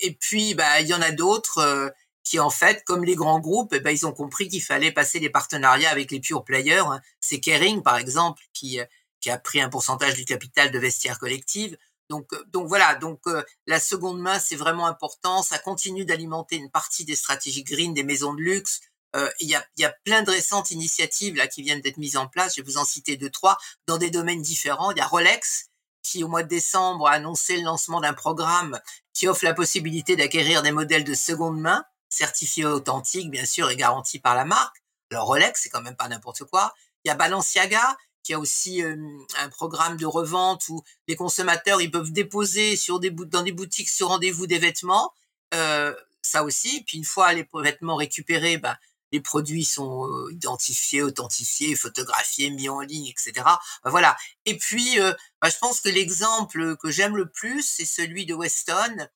Et 0.00 0.14
puis 0.14 0.54
bah 0.54 0.80
il 0.80 0.86
y 0.86 0.94
en 0.94 1.00
a 1.00 1.10
d'autres 1.10 1.92
qui 2.28 2.38
en 2.38 2.50
fait, 2.50 2.84
comme 2.84 3.04
les 3.04 3.14
grands 3.14 3.40
groupes, 3.40 3.72
eh 3.72 3.80
ben, 3.80 3.90
ils 3.90 4.06
ont 4.06 4.12
compris 4.12 4.48
qu'il 4.48 4.62
fallait 4.62 4.92
passer 4.92 5.18
des 5.18 5.30
partenariats 5.30 5.90
avec 5.90 6.10
les 6.10 6.20
pure 6.20 6.44
players. 6.44 6.84
Hein. 6.86 7.00
C'est 7.20 7.40
Kering 7.40 7.82
par 7.82 7.96
exemple 7.96 8.42
qui 8.52 8.78
qui 9.20 9.30
a 9.30 9.38
pris 9.38 9.60
un 9.60 9.68
pourcentage 9.68 10.14
du 10.14 10.24
capital 10.24 10.70
de 10.70 10.78
vestiaire 10.78 11.18
collective. 11.18 11.76
Donc, 12.10 12.32
euh, 12.32 12.44
donc 12.48 12.68
voilà, 12.68 12.94
donc 12.94 13.20
euh, 13.26 13.42
la 13.66 13.80
seconde 13.80 14.20
main, 14.20 14.38
c'est 14.38 14.56
vraiment 14.56 14.86
important. 14.86 15.42
Ça 15.42 15.58
continue 15.58 16.04
d'alimenter 16.04 16.56
une 16.56 16.70
partie 16.70 17.04
des 17.04 17.16
stratégies 17.16 17.64
green 17.64 17.94
des 17.94 18.04
maisons 18.04 18.34
de 18.34 18.40
luxe. 18.40 18.80
Euh, 19.16 19.28
il, 19.40 19.48
y 19.48 19.54
a, 19.54 19.64
y 19.78 19.84
a 19.84 19.94
plein 20.04 20.22
de 20.22 20.30
récentes 20.30 20.70
initiatives 20.70 21.34
là 21.34 21.46
qui 21.46 21.62
viennent 21.62 21.80
d'être 21.80 21.96
mises 21.96 22.16
en 22.16 22.28
place. 22.28 22.56
Je 22.56 22.62
vais 22.62 22.66
vous 22.66 22.78
en 22.78 22.84
citer 22.84 23.16
deux, 23.16 23.30
trois, 23.30 23.56
dans 23.86 23.98
des 23.98 24.10
domaines 24.10 24.42
différents. 24.42 24.90
Il 24.90 24.98
y 24.98 25.00
a 25.00 25.06
Rolex 25.06 25.70
qui, 26.02 26.22
au 26.24 26.28
mois 26.28 26.42
de 26.42 26.48
décembre, 26.48 27.08
a 27.08 27.12
annoncé 27.12 27.56
le 27.56 27.62
lancement 27.64 28.00
d'un 28.00 28.14
programme 28.14 28.80
qui 29.12 29.26
offre 29.28 29.44
la 29.44 29.54
possibilité 29.54 30.14
d'acquérir 30.14 30.62
des 30.62 30.72
modèles 30.72 31.04
de 31.04 31.14
seconde 31.14 31.58
main, 31.58 31.84
certifiés 32.08 32.64
authentiques, 32.64 33.30
bien 33.30 33.44
sûr, 33.44 33.70
et 33.70 33.76
garantis 33.76 34.18
par 34.18 34.34
la 34.34 34.44
marque. 34.44 34.82
Alors 35.10 35.26
Rolex, 35.26 35.62
c'est 35.62 35.70
quand 35.70 35.82
même 35.82 35.96
pas 35.96 36.08
n'importe 36.08 36.44
quoi. 36.44 36.74
Il 37.04 37.08
y 37.08 37.10
a 37.10 37.14
Balenciaga 37.14 37.96
y 38.30 38.34
a 38.34 38.38
aussi 38.38 38.82
un 38.82 39.48
programme 39.48 39.96
de 39.96 40.06
revente 40.06 40.68
où 40.68 40.82
les 41.06 41.16
consommateurs 41.16 41.80
ils 41.80 41.90
peuvent 41.90 42.12
déposer 42.12 42.76
sur 42.76 43.00
des 43.00 43.10
dans 43.10 43.42
des 43.42 43.52
boutiques 43.52 43.88
sur 43.88 44.08
rendez-vous 44.08 44.46
des 44.46 44.58
vêtements. 44.58 45.12
Euh, 45.54 45.94
ça 46.22 46.44
aussi. 46.44 46.84
Puis 46.84 46.98
une 46.98 47.04
fois 47.04 47.32
les 47.32 47.46
vêtements 47.54 47.96
récupérés, 47.96 48.58
bah, 48.58 48.78
les 49.12 49.20
produits 49.20 49.64
sont 49.64 50.06
identifiés, 50.30 51.02
authentifiés, 51.02 51.74
photographiés, 51.74 52.50
mis 52.50 52.68
en 52.68 52.80
ligne, 52.80 53.06
etc. 53.06 53.32
Bah, 53.36 53.90
voilà. 53.90 54.16
Et 54.44 54.58
puis, 54.58 55.00
euh, 55.00 55.14
bah, 55.40 55.48
je 55.48 55.56
pense 55.58 55.80
que 55.80 55.88
l'exemple 55.88 56.76
que 56.76 56.90
j'aime 56.90 57.16
le 57.16 57.30
plus, 57.30 57.62
c'est 57.62 57.86
celui 57.86 58.26
de 58.26 58.34
Weston, 58.34 58.96
euh, 58.98 59.06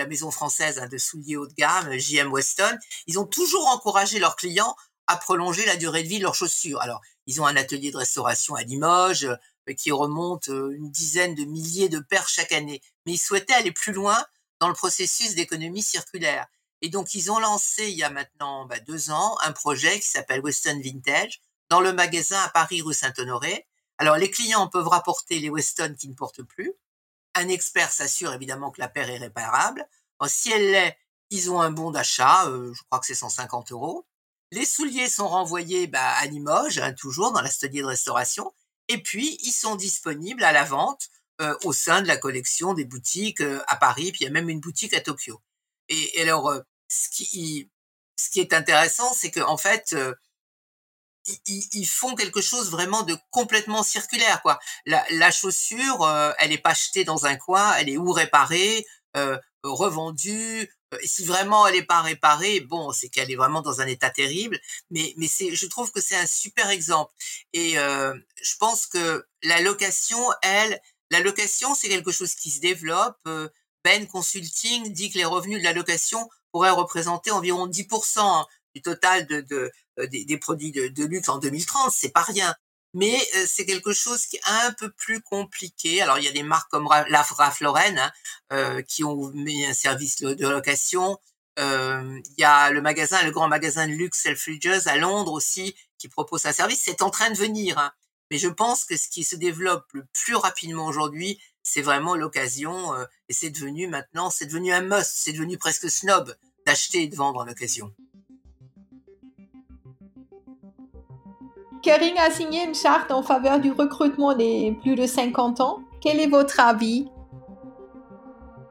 la 0.00 0.06
maison 0.06 0.30
française 0.30 0.78
hein, 0.78 0.88
de 0.88 0.98
souliers 0.98 1.36
haut 1.36 1.46
de 1.46 1.52
gamme, 1.52 1.96
JM 1.96 2.32
Weston. 2.32 2.76
Ils 3.06 3.18
ont 3.18 3.26
toujours 3.26 3.68
encouragé 3.68 4.18
leurs 4.18 4.36
clients 4.36 4.74
à 5.06 5.16
prolonger 5.16 5.66
la 5.66 5.76
durée 5.76 6.02
de 6.02 6.08
vie 6.08 6.18
de 6.18 6.22
leurs 6.22 6.34
chaussures. 6.34 6.80
Alors, 6.80 7.00
ils 7.26 7.40
ont 7.40 7.46
un 7.46 7.56
atelier 7.56 7.90
de 7.90 7.96
restauration 7.96 8.54
à 8.54 8.62
Limoges 8.62 9.24
euh, 9.24 9.74
qui 9.74 9.92
remonte 9.92 10.48
euh, 10.48 10.74
une 10.74 10.90
dizaine 10.90 11.34
de 11.34 11.44
milliers 11.44 11.88
de 11.88 12.00
paires 12.00 12.28
chaque 12.28 12.52
année. 12.52 12.80
Mais 13.04 13.12
ils 13.12 13.18
souhaitaient 13.18 13.52
aller 13.52 13.72
plus 13.72 13.92
loin 13.92 14.24
dans 14.58 14.68
le 14.68 14.74
processus 14.74 15.34
d'économie 15.34 15.82
circulaire. 15.82 16.46
Et 16.80 16.88
donc, 16.88 17.14
ils 17.14 17.30
ont 17.30 17.38
lancé 17.38 17.90
il 17.90 17.96
y 17.96 18.02
a 18.02 18.10
maintenant 18.10 18.64
bah, 18.64 18.80
deux 18.80 19.10
ans 19.10 19.36
un 19.42 19.52
projet 19.52 20.00
qui 20.00 20.08
s'appelle 20.08 20.40
Weston 20.40 20.80
Vintage 20.82 21.42
dans 21.68 21.80
le 21.80 21.92
magasin 21.92 22.40
à 22.40 22.48
Paris 22.48 22.80
rue 22.80 22.94
Saint-Honoré. 22.94 23.66
Alors, 23.98 24.16
les 24.16 24.30
clients 24.30 24.66
peuvent 24.68 24.88
rapporter 24.88 25.40
les 25.40 25.50
Weston 25.50 25.94
qui 25.98 26.08
ne 26.08 26.14
portent 26.14 26.42
plus. 26.42 26.72
Un 27.34 27.48
expert 27.48 27.90
s'assure 27.92 28.32
évidemment 28.32 28.70
que 28.70 28.80
la 28.80 28.88
paire 28.88 29.10
est 29.10 29.18
réparable. 29.18 29.86
si 30.26 30.50
elle 30.50 30.70
l'est, 30.70 30.98
ils 31.30 31.50
ont 31.50 31.60
un 31.60 31.70
bon 31.70 31.90
d'achat, 31.90 32.46
euh, 32.48 32.72
je 32.74 32.82
crois 32.84 32.98
que 32.98 33.06
c'est 33.06 33.14
150 33.14 33.72
euros. 33.72 34.06
Les 34.50 34.64
souliers 34.64 35.08
sont 35.08 35.28
renvoyés 35.28 35.86
bah, 35.86 36.10
à 36.16 36.26
Limoges, 36.26 36.78
hein, 36.78 36.92
toujours 36.92 37.32
dans 37.32 37.40
l'atelier 37.40 37.82
de 37.82 37.86
restauration, 37.86 38.52
et 38.88 39.00
puis 39.00 39.38
ils 39.42 39.52
sont 39.52 39.76
disponibles 39.76 40.42
à 40.42 40.50
la 40.50 40.64
vente 40.64 41.08
euh, 41.40 41.56
au 41.64 41.72
sein 41.72 42.02
de 42.02 42.08
la 42.08 42.16
collection 42.16 42.74
des 42.74 42.84
boutiques 42.84 43.40
euh, 43.40 43.62
à 43.68 43.76
Paris, 43.76 44.12
puis 44.12 44.22
il 44.22 44.24
y 44.24 44.26
a 44.26 44.32
même 44.32 44.50
une 44.50 44.60
boutique 44.60 44.92
à 44.92 45.00
Tokyo. 45.00 45.40
Et, 45.88 46.20
alors, 46.20 46.50
euh, 46.50 46.60
ce, 46.88 47.08
qui, 47.08 47.70
ce 48.16 48.28
qui 48.28 48.40
est 48.40 48.52
intéressant, 48.52 49.14
c'est 49.14 49.30
qu'en 49.30 49.52
en 49.52 49.56
fait, 49.56 49.96
ils, 51.46 51.68
ils, 51.72 51.86
font 51.86 52.14
quelque 52.14 52.40
chose 52.40 52.70
vraiment 52.70 53.02
de 53.02 53.16
complètement 53.30 53.82
circulaire. 53.82 54.42
Quoi. 54.42 54.58
La, 54.86 55.04
la 55.10 55.30
chaussure, 55.30 56.34
elle 56.38 56.50
n'est 56.50 56.58
pas 56.58 56.70
achetée 56.70 57.04
dans 57.04 57.26
un 57.26 57.36
coin, 57.36 57.74
elle 57.74 57.88
est 57.88 57.96
ou 57.96 58.12
réparée, 58.12 58.86
revendue, 59.62 60.68
euh, 60.94 60.98
si 61.04 61.24
vraiment 61.24 61.66
elle 61.66 61.74
n'est 61.74 61.84
pas 61.84 62.02
réparée, 62.02 62.60
bon, 62.60 62.92
c'est 62.92 63.08
qu'elle 63.08 63.30
est 63.30 63.36
vraiment 63.36 63.62
dans 63.62 63.80
un 63.80 63.86
état 63.86 64.10
terrible. 64.10 64.60
Mais, 64.90 65.14
mais 65.16 65.28
c'est, 65.28 65.54
je 65.54 65.66
trouve 65.66 65.92
que 65.92 66.00
c'est 66.00 66.16
un 66.16 66.26
super 66.26 66.70
exemple. 66.70 67.12
Et 67.52 67.78
euh, 67.78 68.14
je 68.42 68.56
pense 68.58 68.86
que 68.86 69.24
la 69.42 69.60
location, 69.60 70.18
elle, 70.42 70.80
la 71.10 71.20
location, 71.20 71.74
c'est 71.74 71.88
quelque 71.88 72.12
chose 72.12 72.34
qui 72.34 72.50
se 72.50 72.60
développe. 72.60 73.18
Euh, 73.26 73.48
ben 73.84 74.06
Consulting 74.06 74.92
dit 74.92 75.10
que 75.10 75.18
les 75.18 75.24
revenus 75.24 75.58
de 75.60 75.64
la 75.64 75.72
location 75.72 76.28
pourraient 76.52 76.70
représenter 76.70 77.30
environ 77.30 77.66
10% 77.66 78.18
hein, 78.18 78.46
du 78.74 78.82
total 78.82 79.26
de, 79.26 79.40
de, 79.40 79.72
des, 80.06 80.38
produits 80.38 80.72
de, 80.72 80.88
de 80.88 81.04
luxe 81.04 81.28
en 81.28 81.38
2030. 81.38 81.92
C'est 81.92 82.12
pas 82.12 82.22
rien 82.22 82.54
mais 82.94 83.18
c'est 83.46 83.66
quelque 83.66 83.92
chose 83.92 84.26
qui 84.26 84.36
est 84.36 84.42
un 84.46 84.72
peu 84.72 84.90
plus 84.90 85.20
compliqué. 85.22 86.02
Alors 86.02 86.18
il 86.18 86.24
y 86.24 86.28
a 86.28 86.32
des 86.32 86.42
marques 86.42 86.70
comme 86.70 86.88
la 87.08 87.22
Ralph 87.22 87.60
Lauren 87.60 87.98
hein, 87.98 88.12
euh, 88.52 88.82
qui 88.82 89.04
ont 89.04 89.30
mis 89.30 89.64
un 89.64 89.74
service 89.74 90.16
de 90.16 90.48
location. 90.48 91.18
Euh, 91.58 92.20
il 92.36 92.40
y 92.40 92.44
a 92.44 92.70
le 92.70 92.80
magasin, 92.80 93.22
le 93.22 93.30
grand 93.30 93.48
magasin 93.48 93.86
de 93.86 93.92
luxe 93.92 94.22
Selfridges 94.22 94.86
à 94.86 94.96
Londres 94.96 95.32
aussi 95.32 95.76
qui 95.98 96.08
propose 96.08 96.46
un 96.46 96.52
service. 96.52 96.82
C'est 96.84 97.02
en 97.02 97.10
train 97.10 97.30
de 97.30 97.36
venir, 97.36 97.78
hein. 97.78 97.92
mais 98.30 98.38
je 98.38 98.48
pense 98.48 98.84
que 98.84 98.96
ce 98.96 99.08
qui 99.08 99.24
se 99.24 99.36
développe 99.36 99.86
le 99.92 100.04
plus 100.12 100.34
rapidement 100.34 100.86
aujourd'hui, 100.86 101.40
c'est 101.62 101.82
vraiment 101.82 102.16
l'occasion 102.16 102.94
euh, 102.94 103.04
et 103.28 103.34
c'est 103.34 103.50
devenu 103.50 103.86
maintenant, 103.86 104.30
c'est 104.30 104.46
devenu 104.46 104.72
un 104.72 104.80
must, 104.80 105.12
c'est 105.14 105.32
devenu 105.32 105.58
presque 105.58 105.90
snob 105.90 106.34
d'acheter 106.66 107.02
et 107.02 107.08
de 107.08 107.16
vendre 107.16 107.40
en 107.40 107.48
occasion. 107.48 107.94
Kering 111.82 112.18
a 112.18 112.30
signé 112.30 112.64
une 112.64 112.74
charte 112.74 113.10
en 113.10 113.22
faveur 113.22 113.58
du 113.58 113.70
recrutement 113.72 114.34
des 114.34 114.76
plus 114.82 114.96
de 114.96 115.06
50 115.06 115.60
ans. 115.60 115.82
Quel 116.02 116.20
est 116.20 116.26
votre 116.26 116.60
avis? 116.60 117.06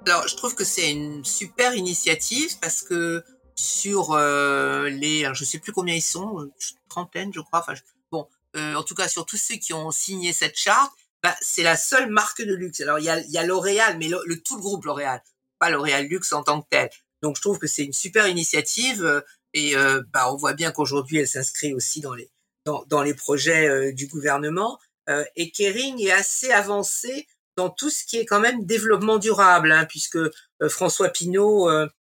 Alors, 0.05 0.27
je 0.27 0.35
trouve 0.35 0.53
que 0.53 0.63
c'est 0.63 0.91
une 0.91 1.25
super 1.25 1.75
initiative 1.75 2.59
parce 2.59 2.81
que 2.81 3.23
sur 3.55 4.13
euh, 4.13 4.89
les, 4.89 5.27
je 5.33 5.43
sais 5.43 5.59
plus 5.59 5.73
combien 5.73 5.95
ils 5.95 6.01
sont, 6.01 6.49
trentaine, 6.87 7.31
je 7.33 7.41
crois. 7.41 7.65
Bon, 8.11 8.27
euh, 8.55 8.75
en 8.75 8.83
tout 8.83 8.95
cas 8.95 9.07
sur 9.07 9.25
tous 9.25 9.37
ceux 9.37 9.55
qui 9.55 9.73
ont 9.73 9.91
signé 9.91 10.31
cette 10.31 10.55
charte, 10.55 10.91
bah, 11.21 11.35
c'est 11.41 11.63
la 11.63 11.75
seule 11.75 12.09
marque 12.09 12.41
de 12.41 12.53
luxe. 12.53 12.79
Alors 12.81 12.99
il 12.99 13.05
y 13.05 13.09
a, 13.09 13.19
y 13.19 13.37
a 13.37 13.43
L'Oréal, 13.43 13.97
mais 13.97 14.07
le, 14.07 14.41
tout 14.41 14.55
le 14.55 14.61
groupe 14.61 14.85
L'Oréal, 14.85 15.21
pas 15.59 15.69
L'Oréal 15.69 16.05
Luxe 16.05 16.31
en 16.31 16.43
tant 16.43 16.61
que 16.61 16.67
tel. 16.69 16.89
Donc 17.21 17.35
je 17.35 17.41
trouve 17.41 17.59
que 17.59 17.67
c'est 17.67 17.83
une 17.83 17.93
super 17.93 18.27
initiative 18.27 19.03
euh, 19.03 19.21
et 19.53 19.73
bah, 20.13 20.31
on 20.31 20.37
voit 20.37 20.53
bien 20.53 20.71
qu'aujourd'hui 20.71 21.17
elle 21.17 21.27
s'inscrit 21.27 21.73
aussi 21.73 22.01
dans 22.01 22.13
les 22.13 22.29
dans, 22.65 23.01
les 23.01 23.13
projets 23.13 23.67
euh, 23.67 23.91
du 23.93 24.07
gouvernement. 24.07 24.79
Euh, 25.09 25.23
et 25.35 25.51
Kering 25.51 26.01
est 26.01 26.11
assez 26.11 26.51
avancé 26.51 27.27
dans 27.55 27.69
tout 27.69 27.89
ce 27.89 28.05
qui 28.05 28.17
est 28.17 28.25
quand 28.25 28.39
même 28.39 28.65
développement 28.65 29.17
durable, 29.17 29.71
hein, 29.71 29.85
puisque 29.85 30.17
euh, 30.17 30.29
François 30.69 31.09
Pinault, 31.09 31.69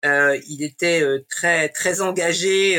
il 0.02 0.62
était 0.62 1.04
très 1.28 1.68
très 1.68 2.00
engagé 2.00 2.75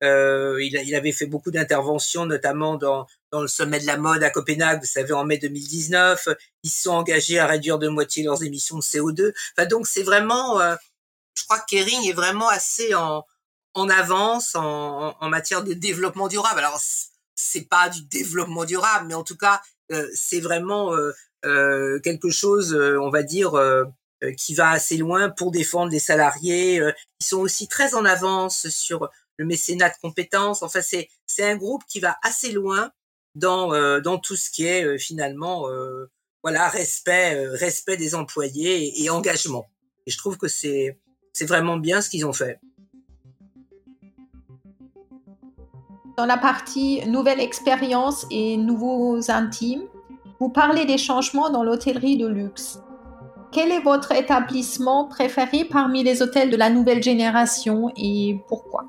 il, 0.00 0.82
il, 0.86 0.94
avait 0.94 1.12
fait 1.12 1.26
beaucoup 1.26 1.50
d'interventions, 1.50 2.26
notamment 2.26 2.76
dans, 2.76 3.06
dans 3.32 3.40
le 3.40 3.48
sommet 3.48 3.80
de 3.80 3.86
la 3.86 3.96
mode 3.96 4.22
à 4.22 4.30
Copenhague, 4.30 4.80
vous 4.80 4.86
savez, 4.86 5.12
en 5.12 5.24
mai 5.24 5.38
2019. 5.38 6.28
Ils 6.62 6.70
se 6.70 6.82
sont 6.82 6.90
engagés 6.90 7.38
à 7.38 7.46
réduire 7.46 7.78
de 7.78 7.88
moitié 7.88 8.22
leurs 8.22 8.44
émissions 8.44 8.76
de 8.76 8.82
CO2. 8.82 9.32
Enfin, 9.56 9.66
donc 9.66 9.86
c'est 9.86 10.02
vraiment, 10.02 10.60
je 10.60 11.44
crois 11.44 11.58
que 11.58 11.70
Kering 11.70 12.08
est 12.08 12.12
vraiment 12.12 12.48
assez 12.48 12.94
en, 12.94 13.24
en 13.74 13.88
avance 13.88 14.54
en, 14.54 15.16
en 15.20 15.28
matière 15.28 15.62
de 15.64 15.74
développement 15.74 16.28
durable. 16.28 16.60
Alors 16.60 16.80
c'est 17.34 17.68
pas 17.68 17.88
du 17.88 18.02
développement 18.02 18.64
durable, 18.64 19.06
mais 19.08 19.14
en 19.14 19.24
tout 19.24 19.36
cas 19.36 19.60
euh, 19.92 20.08
c'est 20.14 20.40
vraiment 20.40 20.94
euh, 20.94 21.12
euh, 21.44 22.00
quelque 22.00 22.30
chose, 22.30 22.74
on 22.74 23.10
va 23.10 23.22
dire, 23.22 23.52
qui 24.38 24.54
va 24.54 24.70
assez 24.70 24.96
loin 24.96 25.28
pour 25.28 25.50
défendre 25.50 25.92
les 25.92 25.98
salariés. 25.98 26.76
ils 27.20 27.26
sont 27.26 27.40
aussi 27.40 27.68
très 27.68 27.94
en 27.94 28.04
avance 28.04 28.68
sur 28.68 29.10
le 29.36 29.44
mécénat 29.44 29.90
de 29.90 29.94
compétences. 30.00 30.62
Enfin, 30.62 30.80
c'est 30.80 31.08
c'est 31.26 31.44
un 31.44 31.56
groupe 31.56 31.82
qui 31.86 32.00
va 32.00 32.16
assez 32.22 32.52
loin 32.52 32.90
dans 33.34 34.00
dans 34.00 34.18
tout 34.18 34.36
ce 34.36 34.50
qui 34.50 34.66
est 34.66 34.98
finalement 34.98 35.68
voilà 36.42 36.70
respect 36.70 37.46
respect 37.48 37.98
des 37.98 38.14
employés 38.14 38.86
et, 38.86 39.04
et 39.04 39.10
engagement. 39.10 39.66
Et 40.06 40.10
je 40.10 40.16
trouve 40.16 40.38
que 40.38 40.48
c'est 40.48 40.98
c'est 41.34 41.46
vraiment 41.46 41.76
bien 41.76 42.00
ce 42.00 42.08
qu'ils 42.08 42.24
ont 42.24 42.32
fait. 42.32 42.58
Dans 46.16 46.26
la 46.26 46.36
partie 46.36 47.04
nouvelle 47.06 47.40
expérience 47.40 48.26
et 48.30 48.56
nouveaux 48.56 49.30
intimes, 49.30 49.82
vous 50.38 50.48
parlez 50.48 50.84
des 50.84 50.98
changements 50.98 51.50
dans 51.50 51.64
l'hôtellerie 51.64 52.16
de 52.16 52.26
luxe. 52.26 52.78
Quel 53.52 53.70
est 53.70 53.80
votre 53.80 54.12
établissement 54.12 55.06
préféré 55.06 55.64
parmi 55.64 56.02
les 56.02 56.22
hôtels 56.22 56.50
de 56.50 56.56
la 56.56 56.70
nouvelle 56.70 57.02
génération 57.02 57.92
et 57.96 58.40
pourquoi? 58.48 58.84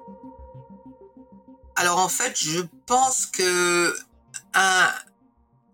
Alors 1.75 1.99
en 1.99 2.09
fait, 2.09 2.33
je 2.37 2.61
pense 2.85 3.25
que 3.25 3.95
un, 4.53 4.87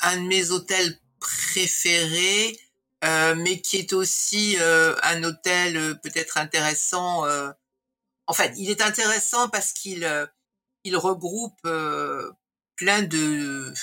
un 0.02 0.18
de 0.18 0.28
mes 0.28 0.52
hôtels 0.52 0.98
préférés, 1.20 2.58
euh, 3.04 3.36
mais 3.36 3.62
qui 3.62 3.78
est 3.78 3.94
aussi 3.94 4.58
euh, 4.60 4.96
un 5.04 5.24
hôtel 5.24 5.78
euh, 5.78 5.94
peut-être 5.96 6.38
intéressant. 6.38 7.26
en 8.28 8.34
fait, 8.34 8.54
il 8.58 8.70
est 8.70 8.82
intéressant 8.82 9.50
parce 9.50 9.74
qu'il 9.74 10.06
il 10.84 10.98
regroupe 10.98 11.60
euh, 11.66 12.32
plein 12.76 13.04
de 13.04 13.74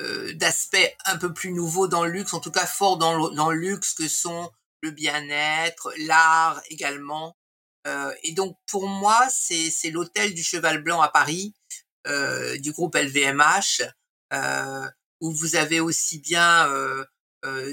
euh, 0.00 0.34
d'aspects 0.34 0.96
un 1.06 1.16
peu 1.18 1.32
plus 1.32 1.52
nouveaux 1.52 1.86
dans 1.86 2.04
le 2.04 2.10
luxe, 2.10 2.34
en 2.34 2.40
tout 2.40 2.50
cas 2.50 2.66
fort 2.66 2.98
dans 2.98 3.14
le, 3.16 3.34
dans 3.34 3.50
le 3.50 3.58
luxe, 3.58 3.94
que 3.94 4.08
sont 4.08 4.50
le 4.82 4.90
bien-être, 4.90 5.92
l'art 5.98 6.60
également. 6.68 7.36
Euh, 7.86 8.12
et 8.22 8.32
donc 8.32 8.56
pour 8.66 8.88
moi, 8.88 9.18
c'est 9.30 9.70
c'est 9.70 9.90
l'hôtel 9.90 10.34
du 10.34 10.42
Cheval 10.42 10.82
Blanc 10.82 11.00
à 11.00 11.08
Paris, 11.08 11.54
euh, 12.06 12.58
du 12.58 12.72
groupe 12.72 12.96
LVMH, 12.96 13.82
euh, 14.32 14.90
où 15.20 15.32
vous 15.32 15.56
avez 15.56 15.80
aussi 15.80 16.18
bien 16.18 16.68
euh, 16.68 17.04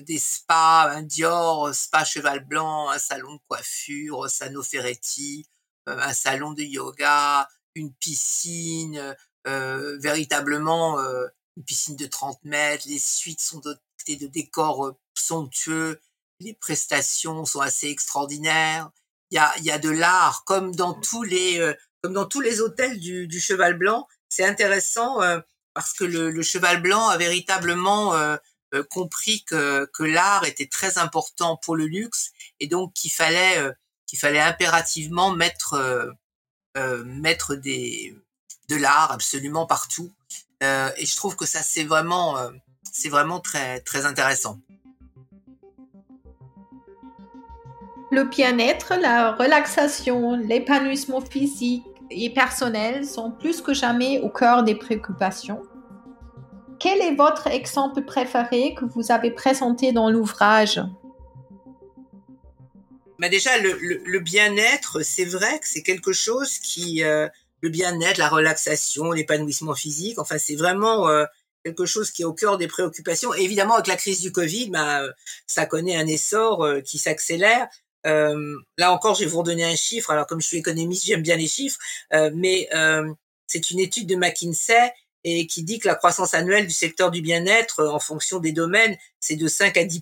des 0.01 0.19
spas, 0.19 0.89
un 0.91 1.01
Dior, 1.01 1.73
spa 1.73 2.03
Cheval 2.05 2.45
Blanc, 2.45 2.89
un 2.89 2.99
salon 2.99 3.35
de 3.35 3.39
coiffure, 3.47 4.29
Sano 4.29 4.61
Ferretti, 4.63 5.47
un 5.87 6.13
salon 6.13 6.53
de 6.53 6.63
yoga, 6.63 7.47
une 7.75 7.93
piscine, 7.93 9.15
euh, 9.47 9.97
véritablement 9.99 10.99
euh, 10.99 11.25
une 11.57 11.63
piscine 11.63 11.95
de 11.95 12.05
30 12.05 12.43
mètres, 12.43 12.85
les 12.87 12.99
suites 12.99 13.41
sont 13.41 13.59
dotées 13.59 14.15
de 14.15 14.27
décors 14.27 14.93
somptueux, 15.15 15.99
les 16.39 16.53
prestations 16.53 17.45
sont 17.45 17.59
assez 17.59 17.87
extraordinaires. 17.87 18.91
Il 19.31 19.35
y 19.35 19.39
a, 19.39 19.51
y 19.59 19.71
a 19.71 19.79
de 19.79 19.89
l'art, 19.89 20.43
comme 20.45 20.75
dans 20.75 20.93
tous 20.93 21.23
les, 21.23 21.59
euh, 21.59 21.73
comme 22.03 22.13
dans 22.13 22.25
tous 22.25 22.41
les 22.41 22.61
hôtels 22.61 22.99
du, 22.99 23.27
du 23.27 23.39
Cheval 23.39 23.75
Blanc. 23.77 24.07
C'est 24.29 24.45
intéressant 24.45 25.19
parce 25.73 25.93
que 25.93 26.05
le, 26.05 26.31
le, 26.31 26.41
Cheval 26.41 26.81
Blanc 26.81 27.09
a 27.09 27.17
véritablement 27.17 28.13
compris 28.89 29.43
que, 29.43 29.89
que 29.93 30.03
l'art 30.03 30.45
était 30.45 30.67
très 30.67 30.97
important 30.97 31.57
pour 31.57 31.75
le 31.75 31.85
luxe 31.85 32.31
et 32.61 32.67
donc 32.67 32.93
qu'il 32.93 33.11
fallait, 33.11 33.61
qu'il 34.07 34.17
fallait 34.17 34.39
impérativement 34.39 35.35
mettre 35.35 36.15
mettre 37.05 37.55
des 37.55 38.15
de 38.71 38.77
l'art 38.77 39.11
absolument 39.11 39.65
partout. 39.65 40.11
Euh, 40.63 40.89
et 40.97 41.05
je 41.05 41.15
trouve 41.15 41.35
que 41.35 41.45
ça 41.45 41.59
c'est 41.61 41.83
vraiment 41.83 42.37
euh, 42.37 42.49
c'est 42.91 43.09
vraiment 43.09 43.39
très 43.39 43.81
très 43.81 44.05
intéressant. 44.05 44.59
Le 48.11 48.25
bien-être, 48.25 48.93
la 48.99 49.33
relaxation, 49.33 50.35
l'épanouissement 50.35 51.21
physique 51.21 51.85
et 52.09 52.29
personnel 52.29 53.05
sont 53.05 53.31
plus 53.31 53.61
que 53.61 53.73
jamais 53.73 54.19
au 54.19 54.29
cœur 54.29 54.63
des 54.63 54.75
préoccupations. 54.75 55.61
Quel 56.77 56.99
est 56.99 57.15
votre 57.15 57.47
exemple 57.47 58.01
préféré 58.01 58.75
que 58.75 58.83
vous 58.83 59.11
avez 59.11 59.31
présenté 59.31 59.93
dans 59.93 60.09
l'ouvrage? 60.09 60.81
Bah 63.21 63.29
déjà 63.29 63.55
le, 63.59 63.73
le, 63.73 64.01
le 64.03 64.19
bien-être, 64.19 65.03
c'est 65.03 65.25
vrai 65.25 65.59
que 65.59 65.67
c'est 65.67 65.83
quelque 65.83 66.11
chose 66.11 66.57
qui 66.57 67.03
euh, 67.03 67.29
le 67.61 67.69
bien-être, 67.69 68.17
la 68.17 68.27
relaxation, 68.27 69.11
l'épanouissement 69.11 69.75
physique, 69.75 70.17
enfin 70.17 70.39
c'est 70.39 70.55
vraiment 70.55 71.07
euh, 71.07 71.25
quelque 71.63 71.85
chose 71.85 72.09
qui 72.09 72.23
est 72.23 72.25
au 72.25 72.33
cœur 72.33 72.57
des 72.57 72.67
préoccupations. 72.67 73.31
Et 73.35 73.43
évidemment 73.43 73.75
avec 73.75 73.85
la 73.85 73.95
crise 73.95 74.21
du 74.21 74.31
Covid, 74.31 74.71
bah, 74.71 75.03
ça 75.45 75.67
connaît 75.67 75.95
un 75.95 76.07
essor 76.07 76.65
euh, 76.65 76.81
qui 76.81 76.97
s'accélère. 76.97 77.67
là 78.03 78.91
encore, 78.91 79.13
je 79.13 79.19
vais 79.19 79.29
vous 79.29 79.37
redonner 79.37 79.65
un 79.65 79.75
chiffre. 79.75 80.09
Alors 80.09 80.25
comme 80.25 80.41
je 80.41 80.47
suis 80.47 80.57
économiste, 80.57 81.05
j'aime 81.05 81.21
bien 81.21 81.35
les 81.37 81.47
chiffres, 81.47 81.77
mais 82.33 82.67
c'est 83.45 83.69
une 83.69 83.79
étude 83.79 84.07
de 84.07 84.15
McKinsey 84.15 84.91
et 85.23 85.45
qui 85.45 85.61
dit 85.61 85.77
que 85.77 85.87
la 85.87 85.93
croissance 85.93 86.33
annuelle 86.33 86.65
du 86.65 86.73
secteur 86.73 87.11
du 87.11 87.21
bien-être 87.21 87.85
en 87.85 87.99
fonction 87.99 88.39
des 88.39 88.51
domaines, 88.51 88.97
c'est 89.19 89.35
de 89.35 89.47
5 89.47 89.77
à 89.77 89.83
10 89.83 90.01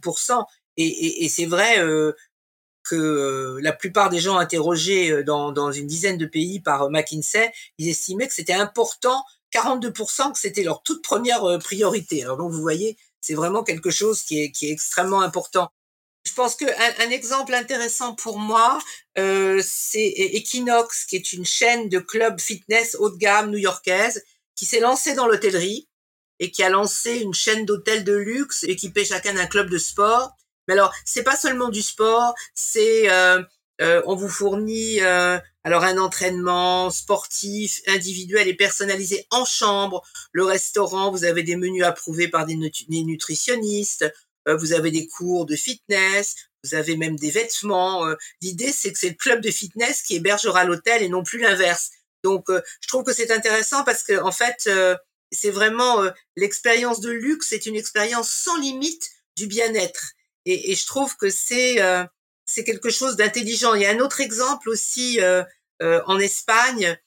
et, 0.79 0.85
et, 0.85 1.25
et 1.25 1.29
c'est 1.29 1.45
vrai, 1.45 1.79
euh, 1.79 2.13
que 2.89 2.95
euh, 2.95 3.59
la 3.61 3.71
plupart 3.71 4.09
des 4.09 4.19
gens 4.19 4.37
interrogés 4.37 5.11
euh, 5.11 5.23
dans, 5.23 5.51
dans 5.51 5.71
une 5.71 5.87
dizaine 5.87 6.17
de 6.17 6.25
pays 6.25 6.59
par 6.59 6.83
euh, 6.83 6.89
McKinsey, 6.89 7.51
ils 7.77 7.89
estimaient 7.89 8.27
que 8.27 8.33
c'était 8.33 8.53
important, 8.53 9.23
42% 9.53 10.31
que 10.33 10.39
c'était 10.39 10.63
leur 10.63 10.81
toute 10.83 11.03
première 11.03 11.59
priorité. 11.59 12.23
Alors 12.23 12.37
donc 12.37 12.51
vous 12.51 12.61
voyez, 12.61 12.97
c'est 13.21 13.35
vraiment 13.35 13.63
quelque 13.63 13.91
chose 13.91 14.23
qui 14.23 14.43
est, 14.43 14.51
qui 14.51 14.67
est 14.67 14.71
extrêmement 14.71 15.21
important. 15.21 15.69
Je 16.25 16.33
pense 16.33 16.55
qu'un 16.55 16.67
un 16.99 17.09
exemple 17.09 17.53
intéressant 17.53 18.13
pour 18.13 18.39
moi, 18.39 18.79
euh, 19.17 19.61
c'est 19.65 20.13
Equinox, 20.17 21.05
qui 21.05 21.15
est 21.15 21.33
une 21.33 21.45
chaîne 21.45 21.89
de 21.89 21.99
clubs 21.99 22.39
fitness 22.39 22.95
haut 22.99 23.09
de 23.09 23.17
gamme 23.17 23.51
new-yorkaise, 23.51 24.23
qui 24.55 24.65
s'est 24.65 24.79
lancée 24.79 25.13
dans 25.13 25.27
l'hôtellerie 25.27 25.87
et 26.39 26.51
qui 26.51 26.63
a 26.63 26.69
lancé 26.69 27.19
une 27.19 27.33
chaîne 27.33 27.65
d'hôtels 27.65 28.03
de 28.03 28.13
luxe 28.13 28.63
équipés 28.63 29.05
chacun 29.05 29.33
d'un 29.33 29.47
club 29.47 29.69
de 29.69 29.77
sport 29.77 30.35
mais 30.69 30.73
alors, 30.75 30.93
c'est 31.03 31.23
pas 31.23 31.35
seulement 31.35 31.69
du 31.69 31.81
sport, 31.81 32.35
c'est 32.53 33.09
euh, 33.09 33.41
euh, 33.81 34.03
on 34.05 34.15
vous 34.15 34.29
fournit 34.29 35.01
euh, 35.01 35.39
alors 35.63 35.83
un 35.83 35.97
entraînement 35.97 36.91
sportif, 36.91 37.81
individuel 37.87 38.47
et 38.47 38.53
personnalisé 38.53 39.25
en 39.31 39.45
chambre. 39.45 40.03
Le 40.31 40.45
restaurant, 40.45 41.09
vous 41.09 41.23
avez 41.23 41.41
des 41.41 41.55
menus 41.55 41.83
approuvés 41.83 42.27
par 42.27 42.45
des, 42.45 42.55
nutritionnistes. 42.55 44.05
vous 44.45 44.73
avez 44.73 44.91
des 44.91 45.07
cours 45.07 45.47
de 45.47 45.55
fitness. 45.55 46.35
Vous 46.63 46.75
avez 46.75 46.97
même 46.97 47.15
des 47.15 47.31
vêtements. 47.31 48.05
L'idée, 48.43 48.71
c'est 48.71 48.93
que 48.93 48.99
c'est 48.99 49.09
le 49.09 49.15
club 49.15 49.41
de 49.41 49.49
fitness 49.49 50.03
qui 50.03 50.17
hébergera 50.17 50.65
l'hôtel 50.65 51.01
et 51.01 51.09
non 51.09 51.23
plus 51.23 51.39
l'inverse. 51.39 51.89
Donc, 52.23 52.45
je 52.49 52.87
trouve 52.87 53.03
que 53.03 53.13
c'est 53.13 53.31
intéressant 53.31 53.83
parce 53.83 54.03
que 54.03 54.21
en 54.21 54.31
fait, 54.31 54.69
c'est 55.31 55.51
vraiment 55.51 56.03
l'expérience 56.35 56.99
de 56.99 57.09
luxe. 57.09 57.47
C'est 57.49 57.65
une 57.65 57.75
expérience 57.75 58.29
sans 58.29 58.57
limite 58.57 59.09
du 59.35 59.47
bien-être. 59.47 60.13
Et, 60.49 60.75
je 60.75 60.85
trouve 60.87 61.15
que 61.15 61.29
c'est 61.29 61.79
euh, 61.81 62.03
c'est 62.45 62.63
quelque 62.63 62.89
chose 62.89 63.15
d'intelligent. 63.15 63.75
Il 63.75 63.83
y 63.83 63.85
a 63.85 63.91
un 63.91 63.99
autre 63.99 64.19
exemple 64.19 64.69
aussi 64.69 65.21
euh, 65.21 65.43
euh, 65.81 66.01
en 66.07 66.19
Espagne 66.19 66.97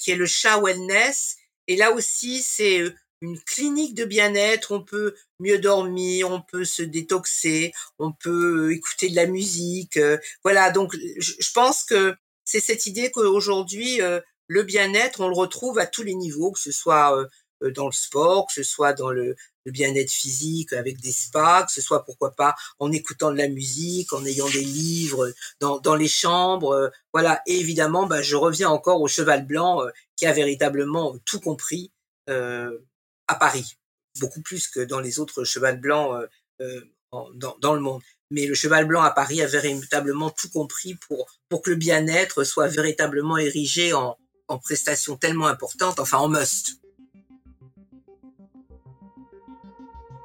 qui 0.00 0.10
est 0.10 0.16
le 0.16 0.24
Chat 0.24 0.58
Wellness. 0.58 1.36
Et 1.66 1.76
là 1.76 1.92
aussi, 1.92 2.40
c'est 2.40 2.82
une 3.20 3.38
clinique 3.40 3.94
de 3.94 4.06
bien-être. 4.06 4.72
On 4.72 4.82
peut 4.82 5.14
mieux 5.38 5.58
dormir, 5.58 6.30
on 6.30 6.40
peut 6.40 6.64
se 6.64 6.82
détoxer, 6.82 7.74
on 7.98 8.10
peut 8.10 8.72
écouter 8.72 9.10
de 9.10 9.16
la 9.16 9.26
musique. 9.26 9.98
voilà. 10.42 10.70
Donc, 10.70 10.96
je 11.18 11.52
pense 11.52 11.84
que 11.84 12.16
c'est 12.46 12.60
cette 12.60 12.86
idée 12.86 13.10
qu'aujourd'hui, 13.10 14.00
le 14.46 14.62
bien-être, 14.62 15.20
on 15.20 15.28
le 15.28 15.36
retrouve 15.36 15.78
à 15.78 15.86
tous 15.86 16.02
les 16.02 16.14
niveaux, 16.14 16.52
que 16.52 16.60
ce 16.60 16.72
soit 16.72 17.14
dans 17.60 17.86
le 17.86 17.92
sport, 17.92 18.46
que 18.46 18.54
ce 18.54 18.62
soit 18.62 18.94
dans 18.94 19.10
le, 19.10 19.36
le 19.66 19.72
bien-être 19.72 20.10
physique 20.10 20.72
avec 20.72 21.00
des 21.00 21.12
spas, 21.12 21.64
que 21.64 21.72
ce 21.72 21.82
soit 21.82 22.04
pourquoi 22.04 22.30
pas 22.30 22.54
en 22.78 22.90
écoutant 22.92 23.32
de 23.32 23.36
la 23.36 23.48
musique, 23.48 24.12
en 24.12 24.24
ayant 24.24 24.48
des 24.48 24.64
livres 24.64 25.32
dans, 25.60 25.78
dans 25.80 25.96
les 25.96 26.08
chambres. 26.08 26.72
Euh, 26.72 26.88
voilà, 27.12 27.42
et 27.46 27.58
évidemment, 27.58 28.06
bah, 28.06 28.22
je 28.22 28.36
reviens 28.36 28.70
encore 28.70 29.00
au 29.02 29.08
cheval 29.08 29.44
blanc 29.44 29.82
euh, 29.82 29.90
qui 30.16 30.24
a 30.24 30.32
véritablement 30.32 31.18
tout 31.26 31.40
compris 31.40 31.92
euh, 32.30 32.78
à 33.26 33.34
Paris, 33.34 33.76
beaucoup 34.20 34.40
plus 34.40 34.68
que 34.68 34.80
dans 34.80 35.00
les 35.00 35.18
autres 35.18 35.44
chevals 35.44 35.80
blancs 35.80 36.26
dans, 37.34 37.56
dans 37.60 37.74
le 37.74 37.80
monde. 37.80 38.02
Mais 38.30 38.46
le 38.46 38.54
cheval 38.54 38.86
blanc 38.86 39.02
à 39.02 39.10
Paris 39.10 39.42
a 39.42 39.46
véritablement 39.46 40.30
tout 40.30 40.48
compris 40.50 40.94
pour, 40.94 41.26
pour 41.48 41.60
que 41.62 41.70
le 41.70 41.76
bien-être 41.76 42.44
soit 42.44 42.68
véritablement 42.68 43.36
érigé 43.36 43.92
en, 43.92 44.16
en 44.48 44.58
prestations 44.58 45.16
tellement 45.16 45.48
importantes, 45.48 45.98
enfin 45.98 46.18
en 46.18 46.28
must. 46.28 46.80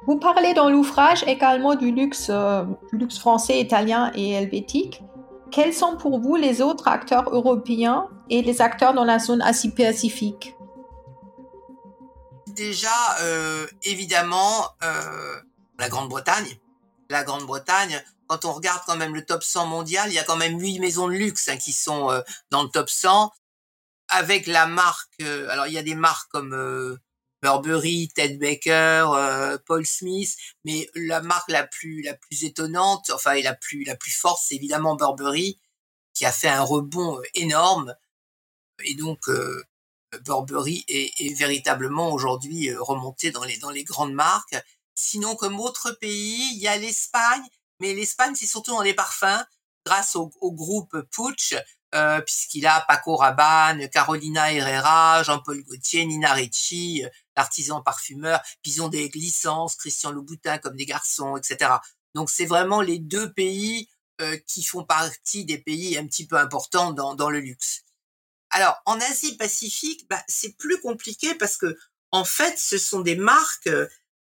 Vous 0.06 0.18
parlez 0.18 0.52
dans 0.52 0.68
l'ouvrage 0.68 1.22
également 1.28 1.76
du 1.76 1.92
luxe, 1.92 2.26
euh, 2.28 2.64
du 2.92 2.98
luxe 2.98 3.18
français, 3.18 3.60
italien 3.60 4.10
et 4.16 4.32
helvétique. 4.32 5.00
Quels 5.52 5.72
sont 5.72 5.96
pour 5.96 6.18
vous 6.18 6.34
les 6.34 6.60
autres 6.60 6.88
acteurs 6.88 7.30
européens 7.30 8.08
et 8.28 8.42
les 8.42 8.60
acteurs 8.60 8.94
dans 8.94 9.04
la 9.04 9.20
zone 9.20 9.40
Asie-Pacifique 9.42 10.56
Déjà, 12.48 12.88
euh, 13.20 13.66
évidemment, 13.84 14.66
euh, 14.82 15.36
la 15.78 15.88
Grande-Bretagne. 15.88 16.58
La 17.08 17.22
Grande-Bretagne, 17.22 18.02
quand 18.26 18.44
on 18.44 18.52
regarde 18.52 18.82
quand 18.86 18.96
même 18.96 19.14
le 19.14 19.24
top 19.24 19.44
100 19.44 19.66
mondial, 19.66 20.08
il 20.08 20.14
y 20.14 20.18
a 20.18 20.24
quand 20.24 20.36
même 20.36 20.58
huit 20.58 20.80
maisons 20.80 21.06
de 21.06 21.12
luxe 21.12 21.48
hein, 21.48 21.58
qui 21.58 21.72
sont 21.72 22.08
dans 22.50 22.62
le 22.62 22.68
top 22.70 22.88
100 22.88 23.30
avec 24.08 24.46
la 24.46 24.66
marque. 24.66 25.20
Alors 25.50 25.66
il 25.66 25.74
y 25.74 25.78
a 25.78 25.82
des 25.82 25.94
marques 25.94 26.30
comme 26.30 26.98
Burberry, 27.42 28.08
Ted 28.14 28.38
Baker, 28.38 29.56
Paul 29.66 29.84
Smith, 29.84 30.36
mais 30.64 30.88
la 30.94 31.20
marque 31.20 31.50
la 31.50 31.66
plus 31.66 32.02
la 32.02 32.14
plus 32.14 32.44
étonnante, 32.44 33.10
enfin 33.10 33.32
et 33.32 33.42
la 33.42 33.54
plus 33.54 33.84
la 33.84 33.96
plus 33.96 34.12
forte, 34.12 34.42
c'est 34.46 34.54
évidemment 34.54 34.94
Burberry 34.94 35.58
qui 36.14 36.24
a 36.24 36.32
fait 36.32 36.48
un 36.48 36.62
rebond 36.62 37.20
énorme 37.34 37.94
et 38.84 38.94
donc 38.94 39.28
Burberry 40.24 40.84
est, 40.88 41.12
est 41.20 41.34
véritablement 41.34 42.12
aujourd'hui 42.12 42.72
remonté 42.74 43.30
dans 43.30 43.44
les 43.44 43.58
dans 43.58 43.70
les 43.70 43.84
grandes 43.84 44.14
marques. 44.14 44.56
Sinon, 44.94 45.34
comme 45.36 45.58
autre 45.58 45.90
pays, 46.00 46.54
il 46.54 46.60
y 46.60 46.68
a 46.68 46.76
l'Espagne 46.76 47.48
mais 47.82 47.94
l'Espagne, 47.94 48.34
c'est 48.36 48.46
surtout 48.46 48.70
dans 48.70 48.82
les 48.82 48.94
parfums, 48.94 49.44
grâce 49.84 50.14
au, 50.14 50.30
groupe 50.52 50.96
Puig, 51.10 51.60
euh, 51.94 52.20
puisqu'il 52.20 52.66
a 52.66 52.80
Paco 52.88 53.16
Rabanne, 53.16 53.88
Carolina 53.90 54.52
Herrera, 54.52 55.22
Jean-Paul 55.22 55.62
Gaultier, 55.62 56.04
Nina 56.06 56.32
Ricci, 56.32 57.04
euh, 57.04 57.08
l'artisan 57.36 57.82
parfumeur, 57.82 58.40
puis 58.62 58.72
ils 58.72 58.82
ont 58.82 58.88
des 58.88 59.08
licences, 59.08 59.76
Christian 59.76 60.10
Louboutin 60.10 60.58
comme 60.58 60.76
des 60.76 60.86
garçons, 60.86 61.36
etc. 61.36 61.70
Donc 62.14 62.30
c'est 62.30 62.46
vraiment 62.46 62.80
les 62.80 62.98
deux 62.98 63.32
pays 63.32 63.88
euh, 64.20 64.36
qui 64.46 64.62
font 64.62 64.84
partie 64.84 65.44
des 65.44 65.58
pays 65.58 65.98
un 65.98 66.06
petit 66.06 66.26
peu 66.26 66.36
importants 66.36 66.92
dans, 66.92 67.14
dans 67.14 67.30
le 67.30 67.40
luxe. 67.40 67.82
Alors 68.50 68.80
en 68.86 69.00
Asie-Pacifique, 69.00 70.06
bah, 70.08 70.22
c'est 70.28 70.56
plus 70.56 70.80
compliqué 70.80 71.34
parce 71.34 71.56
que 71.56 71.76
en 72.10 72.24
fait, 72.24 72.58
ce 72.58 72.76
sont 72.76 73.00
des 73.00 73.16
marques 73.16 73.70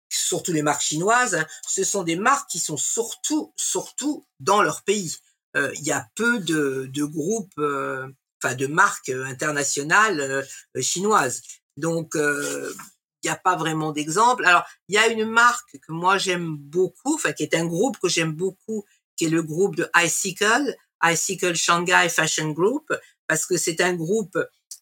surtout 0.10 0.51
les 0.51 0.62
marques 0.62 0.82
chinoises, 0.82 1.36
hein, 1.36 1.45
ce 1.67 1.84
sont 1.84 2.04
des 2.04 2.15
marques 2.15 2.49
qui 2.49 2.60
sont 2.60 2.78
surtout, 2.78 3.54
surtout 3.58 4.25
dans 4.39 4.62
leur 4.62 4.84
pays. 4.84 5.17
Euh, 5.56 5.72
il 5.76 5.84
y 5.84 5.91
a 5.91 6.08
peu 6.15 6.39
de, 6.39 6.89
de 6.94 7.04
groupes, 7.04 7.58
euh, 7.60 8.08
enfin 8.41 8.56
de 8.56 8.68
marques 8.68 9.10
internationales 9.10 10.20
euh, 10.20 10.82
chinoises. 10.82 11.41
Donc, 11.78 12.13
il 12.15 13.26
n'y 13.26 13.30
a 13.30 13.36
pas 13.36 13.56
vraiment 13.56 13.91
d'exemple. 13.91 14.46
Alors, 14.46 14.63
il 14.88 14.96
y 14.96 14.98
a 14.98 15.08
une 15.08 15.26
marque 15.26 15.72
que 15.74 15.91
moi 15.91 16.18
j'aime 16.18 16.56
beaucoup, 16.56 17.15
enfin 17.15 17.34
qui 17.34 17.44
est 17.44 17.56
un 17.56 17.65
groupe 17.65 17.98
que 18.00 18.08
j'aime 18.08 18.32
beaucoup, 18.32 18.86
qui 19.18 19.26
est 19.26 19.30
le 19.30 19.44
groupe 19.44 19.76
de 19.76 19.89
iCycle, 19.98 20.76
iCycle 21.04 21.56
Shanghai 21.56 22.08
Fashion 22.10 22.52
Group, 22.52 22.94
parce 23.28 23.46
que 23.46 23.58
c'est 23.58 23.82
un 23.82 23.94
groupe 23.94 24.38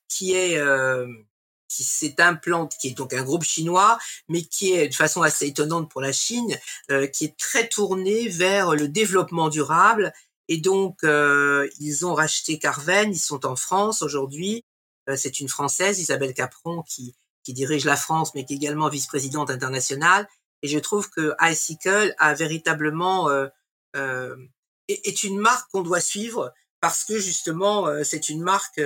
qui 0.07 0.33
est 0.33 0.59
qui 1.73 1.83
s'est 1.83 2.21
implante, 2.21 2.73
qui 2.79 2.89
est 2.89 2.97
donc 2.97 3.13
un 3.13 3.23
groupe 3.23 3.43
chinois, 3.43 3.97
mais 4.29 4.43
qui 4.43 4.73
est 4.73 4.89
de 4.89 4.95
façon 4.95 5.21
assez 5.21 5.47
étonnante 5.47 5.89
pour 5.89 6.01
la 6.01 6.11
Chine, 6.11 6.55
euh, 6.91 7.07
qui 7.07 7.25
est 7.25 7.37
très 7.37 7.67
tourné 7.67 8.27
vers 8.27 8.75
le 8.75 8.87
développement 8.87 9.49
durable. 9.49 10.13
Et 10.47 10.57
donc, 10.57 11.03
euh, 11.03 11.67
ils 11.79 12.05
ont 12.05 12.13
racheté 12.13 12.59
Carven, 12.59 13.11
ils 13.11 13.19
sont 13.19 13.45
en 13.45 13.55
France 13.55 14.01
aujourd'hui. 14.01 14.63
Euh, 15.09 15.15
c'est 15.15 15.39
une 15.39 15.49
Française, 15.49 15.99
Isabelle 15.99 16.33
Capron, 16.33 16.83
qui, 16.83 17.15
qui 17.43 17.53
dirige 17.53 17.85
la 17.85 17.95
France, 17.95 18.35
mais 18.35 18.45
qui 18.45 18.53
est 18.53 18.57
également 18.57 18.89
vice-présidente 18.89 19.49
internationale. 19.49 20.27
Et 20.61 20.67
je 20.67 20.79
trouve 20.79 21.09
que 21.09 21.33
iCycle 21.41 22.15
a 22.17 22.33
véritablement 22.33 23.29
est, 23.93 25.07
est, 25.07 25.23
une 25.23 25.37
marque 25.37 25.69
qu'on 25.71 25.81
doit 25.81 25.99
suivre 25.99 26.53
parce 26.79 27.03
que 27.03 27.19
justement, 27.19 27.87
c'est 28.05 28.29
une 28.29 28.41
marque 28.41 28.79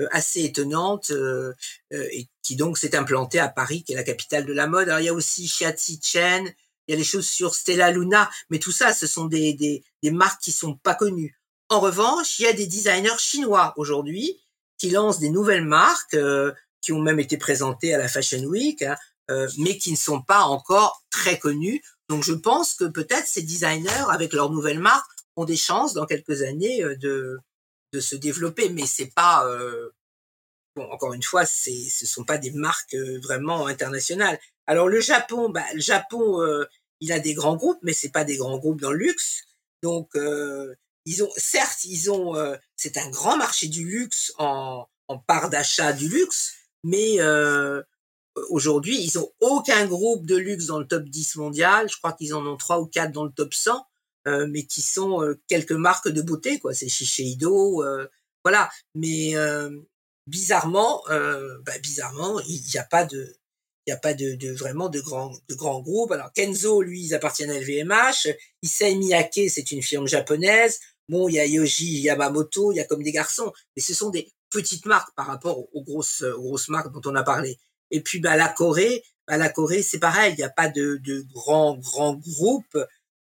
euh, 0.00 0.06
assez 0.12 0.44
étonnante 0.44 1.10
euh, 1.10 1.52
euh, 1.92 2.08
et 2.10 2.28
qui 2.42 2.56
donc 2.56 2.78
s'est 2.78 2.96
implantée 2.96 3.38
à 3.38 3.48
Paris, 3.48 3.82
qui 3.84 3.92
est 3.92 3.96
la 3.96 4.02
capitale 4.02 4.46
de 4.46 4.52
la 4.52 4.66
mode. 4.66 4.88
Alors 4.88 5.00
il 5.00 5.06
y 5.06 5.08
a 5.08 5.14
aussi 5.14 5.44
Xiaozi 5.44 6.00
Chen, 6.02 6.50
il 6.90 6.94
y 6.94 6.96
a 6.96 6.98
les 6.98 7.04
choses 7.04 7.28
sur 7.28 7.54
Stella 7.54 7.92
Luna, 7.92 8.28
mais 8.50 8.58
tout 8.58 8.72
ça, 8.72 8.92
ce 8.92 9.06
sont 9.06 9.26
des, 9.26 9.54
des, 9.54 9.84
des 10.02 10.10
marques 10.10 10.42
qui 10.42 10.50
sont 10.50 10.74
pas 10.74 10.96
connues. 10.96 11.38
En 11.68 11.78
revanche, 11.78 12.40
il 12.40 12.42
y 12.42 12.48
a 12.48 12.52
des 12.52 12.66
designers 12.66 13.18
chinois 13.18 13.72
aujourd'hui 13.76 14.40
qui 14.76 14.90
lancent 14.90 15.20
des 15.20 15.30
nouvelles 15.30 15.64
marques 15.64 16.16
qui 16.80 16.92
ont 16.92 17.00
même 17.00 17.20
été 17.20 17.36
présentées 17.36 17.94
à 17.94 17.98
la 17.98 18.08
Fashion 18.08 18.42
Week, 18.42 18.82
hein, 18.82 18.96
mais 19.58 19.78
qui 19.78 19.92
ne 19.92 19.96
sont 19.96 20.20
pas 20.20 20.42
encore 20.42 21.04
très 21.10 21.38
connus. 21.38 21.80
Donc 22.08 22.24
je 22.24 22.32
pense 22.32 22.74
que 22.74 22.86
peut-être 22.86 23.28
ces 23.28 23.42
designers, 23.42 24.06
avec 24.10 24.32
leurs 24.32 24.50
nouvelles 24.50 24.80
marques, 24.80 25.10
ont 25.36 25.44
des 25.44 25.56
chances 25.56 25.94
dans 25.94 26.06
quelques 26.06 26.42
années 26.42 26.82
de, 26.96 27.38
de 27.92 28.00
se 28.00 28.16
développer, 28.16 28.68
mais 28.68 28.86
c'est 28.86 29.12
pas 29.14 29.46
euh, 29.46 29.90
bon. 30.74 30.90
Encore 30.90 31.12
une 31.14 31.22
fois, 31.22 31.46
c'est 31.46 31.88
ce 31.88 32.06
sont 32.06 32.24
pas 32.24 32.38
des 32.38 32.50
marques 32.50 32.94
euh, 32.94 33.20
vraiment 33.22 33.66
internationales. 33.66 34.38
Alors 34.66 34.88
le 34.88 35.00
Japon, 35.00 35.50
bah, 35.50 35.64
le 35.74 35.80
Japon, 35.80 36.40
euh, 36.42 36.64
il 37.00 37.12
a 37.12 37.20
des 37.20 37.34
grands 37.34 37.56
groupes, 37.56 37.78
mais 37.82 37.92
c'est 37.92 38.10
pas 38.10 38.24
des 38.24 38.36
grands 38.36 38.58
groupes 38.58 38.80
dans 38.80 38.92
le 38.92 38.98
luxe. 38.98 39.44
Donc 39.82 40.10
ils 41.06 41.22
ont, 41.24 41.30
certes, 41.36 41.84
ils 41.84 42.10
ont, 42.10 42.34
c'est 42.76 42.98
un 42.98 43.08
grand 43.10 43.36
marché 43.36 43.68
du 43.68 43.84
luxe 43.84 44.32
en, 44.38 44.86
en 45.08 45.18
part 45.18 45.48
d'achat 45.48 45.92
du 45.92 46.08
luxe, 46.08 46.54
mais 46.84 47.18
aujourd'hui, 48.50 49.00
ils 49.02 49.18
ont 49.18 49.30
aucun 49.40 49.86
groupe 49.86 50.26
de 50.26 50.36
luxe 50.36 50.66
dans 50.66 50.78
le 50.78 50.86
top 50.86 51.04
10 51.04 51.36
mondial. 51.36 51.88
Je 51.88 51.96
crois 51.96 52.12
qu'ils 52.12 52.34
en 52.34 52.46
ont 52.46 52.56
trois 52.56 52.80
ou 52.80 52.86
quatre 52.86 53.12
dans 53.12 53.24
le 53.24 53.32
top 53.32 53.54
100. 53.54 53.86
Euh, 54.28 54.46
mais 54.50 54.64
qui 54.64 54.82
sont 54.82 55.22
euh, 55.22 55.40
quelques 55.48 55.72
marques 55.72 56.08
de 56.08 56.20
beauté, 56.20 56.58
quoi. 56.58 56.74
C'est 56.74 56.88
Shiseido, 56.88 57.82
euh, 57.82 58.06
voilà. 58.44 58.70
Mais 58.94 59.34
bizarrement, 60.26 61.02
bah, 61.08 61.78
bizarrement, 61.82 62.40
il 62.40 62.62
n'y 62.72 62.78
a 62.78 62.84
pas 62.84 63.04
de, 63.04 63.36
il 63.90 63.94
y 63.94 63.96
a 63.96 63.98
pas 63.98 64.14
de, 64.14 64.52
vraiment 64.52 64.88
de 64.88 65.00
grands 65.00 65.32
de 65.48 65.54
grands 65.54 65.80
groupes. 65.80 66.12
Alors 66.12 66.32
Kenzo, 66.32 66.82
lui, 66.82 67.02
ils 67.02 67.14
appartiennent 67.14 67.50
à 67.50 67.58
LVMH. 67.58 68.28
Issei 68.62 68.94
Miyake, 68.96 69.48
c'est 69.48 69.70
une 69.72 69.82
firme 69.82 70.06
japonaise. 70.06 70.80
Bon, 71.08 71.28
il 71.28 71.34
y 71.34 71.40
a 71.40 71.46
Yoji 71.46 72.00
Yamamoto, 72.02 72.72
il 72.72 72.76
y 72.76 72.80
a 72.80 72.84
comme 72.84 73.02
des 73.02 73.12
garçons, 73.12 73.52
mais 73.76 73.82
ce 73.82 73.94
sont 73.94 74.10
des 74.10 74.32
petites 74.50 74.86
marques 74.86 75.14
par 75.16 75.26
rapport 75.26 75.58
aux 75.74 75.82
grosses 75.82 76.22
grosses 76.22 76.68
marques 76.68 76.92
dont 76.92 77.10
on 77.10 77.14
a 77.16 77.22
parlé. 77.22 77.58
Et 77.90 78.00
puis 78.00 78.20
bah 78.20 78.36
la 78.36 78.48
Corée, 78.48 79.02
bah, 79.26 79.36
la 79.36 79.48
Corée, 79.48 79.82
c'est 79.82 79.98
pareil, 79.98 80.34
il 80.34 80.36
n'y 80.36 80.44
a 80.44 80.50
pas 80.50 80.68
de, 80.68 81.00
de 81.02 81.24
grands 81.32 81.76
grands 81.76 82.14
groupes 82.14 82.78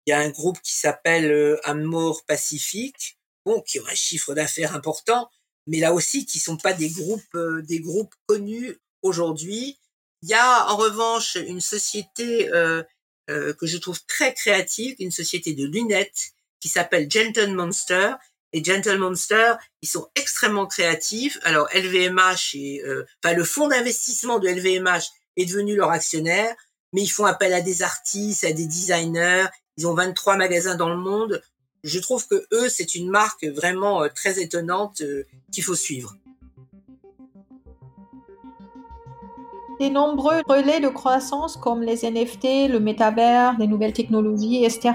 il 0.06 0.10
y 0.10 0.12
a 0.12 0.20
un 0.20 0.30
groupe 0.30 0.60
qui 0.62 0.74
s'appelle 0.74 1.30
euh, 1.30 1.60
Amour 1.64 2.24
Pacifique, 2.26 3.18
bon, 3.44 3.60
qui 3.62 3.78
ont 3.78 3.86
un 3.86 3.94
chiffre 3.94 4.34
d'affaires 4.34 4.74
important, 4.74 5.30
mais 5.66 5.78
là 5.78 5.92
aussi 5.92 6.26
qui 6.26 6.38
sont 6.38 6.56
pas 6.56 6.72
des 6.72 6.90
groupes, 6.90 7.34
euh, 7.34 7.62
des 7.62 7.78
groupes 7.78 8.14
connus 8.26 8.78
aujourd'hui. 9.02 9.78
Il 10.22 10.28
y 10.28 10.34
a 10.34 10.70
en 10.70 10.76
revanche 10.76 11.36
une 11.36 11.60
société 11.60 12.52
euh, 12.52 12.82
euh, 13.30 13.52
que 13.54 13.66
je 13.66 13.78
trouve 13.78 14.04
très 14.06 14.34
créative, 14.34 14.96
une 14.98 15.10
société 15.10 15.54
de 15.54 15.66
lunettes 15.66 16.32
qui 16.60 16.68
s'appelle 16.68 17.10
Gentle 17.10 17.52
Monster. 17.52 18.14
Et 18.54 18.62
Gentle 18.62 18.98
Monster, 18.98 19.54
ils 19.80 19.88
sont 19.88 20.08
extrêmement 20.14 20.66
créatifs. 20.66 21.38
Alors 21.42 21.68
LVMH 21.74 22.54
et 22.54 22.82
enfin 23.24 23.34
le 23.34 23.44
fonds 23.44 23.68
d'investissement 23.68 24.38
de 24.38 24.48
LVMH 24.48 25.04
est 25.38 25.46
devenu 25.46 25.74
leur 25.74 25.90
actionnaire, 25.90 26.54
mais 26.92 27.02
ils 27.02 27.08
font 27.08 27.24
appel 27.24 27.54
à 27.54 27.62
des 27.62 27.82
artistes, 27.82 28.44
à 28.44 28.52
des 28.52 28.66
designers, 28.66 29.46
ils 29.76 29.86
ont 29.86 29.94
23 29.94 30.36
magasins 30.36 30.76
dans 30.76 30.88
le 30.88 30.96
monde. 30.96 31.42
Je 31.84 31.98
trouve 31.98 32.26
que 32.26 32.46
eux, 32.52 32.68
c'est 32.68 32.94
une 32.94 33.10
marque 33.10 33.44
vraiment 33.44 34.02
euh, 34.02 34.08
très 34.08 34.40
étonnante 34.40 35.00
euh, 35.00 35.26
qu'il 35.50 35.64
faut 35.64 35.74
suivre. 35.74 36.16
Des 39.82 39.90
nombreux 39.90 40.42
relais 40.48 40.78
de 40.78 40.86
croissance 40.86 41.56
comme 41.56 41.82
les 41.82 42.08
NFT, 42.08 42.70
le 42.70 42.78
métavers, 42.78 43.56
les 43.58 43.66
nouvelles 43.66 43.92
technologies, 43.92 44.64
etc., 44.64 44.92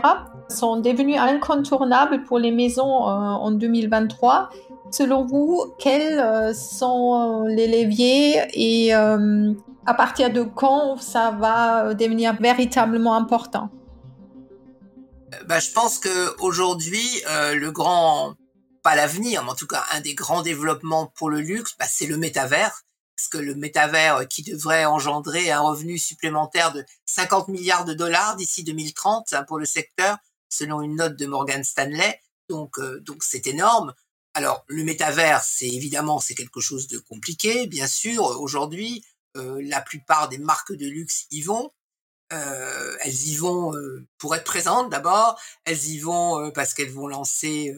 sont 0.48 0.78
devenus 0.78 1.20
incontournables 1.20 2.24
pour 2.24 2.40
les 2.40 2.52
maisons 2.52 3.06
euh, 3.06 3.12
en 3.12 3.52
2023. 3.52 4.50
Selon 4.92 5.26
vous, 5.26 5.76
quels 5.78 6.56
sont 6.56 7.44
les 7.50 7.68
leviers 7.68 8.44
et 8.54 8.94
à 8.94 9.94
partir 9.94 10.32
de 10.32 10.44
quand 10.44 10.96
ça 11.02 11.32
va 11.32 11.94
devenir 11.94 12.38
véritablement 12.40 13.16
important? 13.16 13.70
Bah, 15.48 15.60
je 15.60 15.72
pense 15.72 16.00
que 16.00 16.42
aujourd'hui, 16.42 17.06
euh, 17.30 17.56
le 17.56 17.72
grand, 17.72 18.36
pas 18.84 18.96
l'avenir, 18.96 19.44
mais 19.44 19.52
en 19.52 19.56
tout 19.56 19.68
cas 19.68 19.84
un 19.94 20.00
des 20.00 20.14
grands 20.14 20.42
développements 20.42 21.12
pour 21.16 21.30
le 21.30 21.42
luxe, 21.42 21.76
bah, 21.78 21.86
c'est 21.90 22.06
le 22.06 22.16
métavers. 22.16 22.84
Parce 23.18 23.28
que 23.30 23.38
le 23.38 23.56
métavers 23.56 24.18
euh, 24.18 24.26
qui 24.26 24.44
devrait 24.44 24.86
engendrer 24.86 25.52
un 25.52 25.62
revenu 25.62 25.98
supplémentaire 25.98 26.72
de 26.72 26.86
50 27.06 27.50
milliards 27.50 27.86
de 27.86 27.94
dollars 27.94 28.36
d'ici 28.36 28.64
2030 28.64 29.34
hein, 29.34 29.44
pour 29.44 29.60
le 29.60 29.66
secteur, 29.66 30.18
selon 30.50 30.82
une 30.82 30.96
note 30.96 31.18
de 31.18 31.26
Morgan 31.26 31.64
Stanley. 31.64 32.22
Donc, 32.50 32.80
euh, 32.80 33.00
donc 33.02 33.24
c'est 33.24 33.48
énorme. 33.48 33.94
Alors, 34.34 34.64
le 34.68 34.84
métavers, 34.84 35.44
c'est 35.44 35.68
évidemment 35.68 36.20
c'est 36.20 36.36
quelque 36.36 36.62
chose 36.62 36.88
de 36.88 37.00
compliqué, 37.00 37.66
bien 37.66 37.88
sûr. 37.88 38.24
Aujourd'hui, 38.40 39.04
euh, 39.38 39.62
la 39.64 39.82
plupart 39.82 40.30
des 40.30 40.38
marques 40.38 40.74
de 40.74 40.86
luxe 40.86 41.26
y 41.32 41.42
vont. 41.42 41.72
Euh, 42.34 42.98
elles 43.02 43.28
y 43.30 43.36
vont 43.36 43.74
euh, 43.76 44.06
pour 44.18 44.36
être 44.36 44.44
présentes 44.44 44.90
d'abord. 44.90 45.40
Elles 45.66 45.86
y 45.88 46.00
vont 46.00 46.52
parce 46.52 46.74
qu'elles 46.74 46.92
vont 46.92 47.08
lancer 47.08 47.74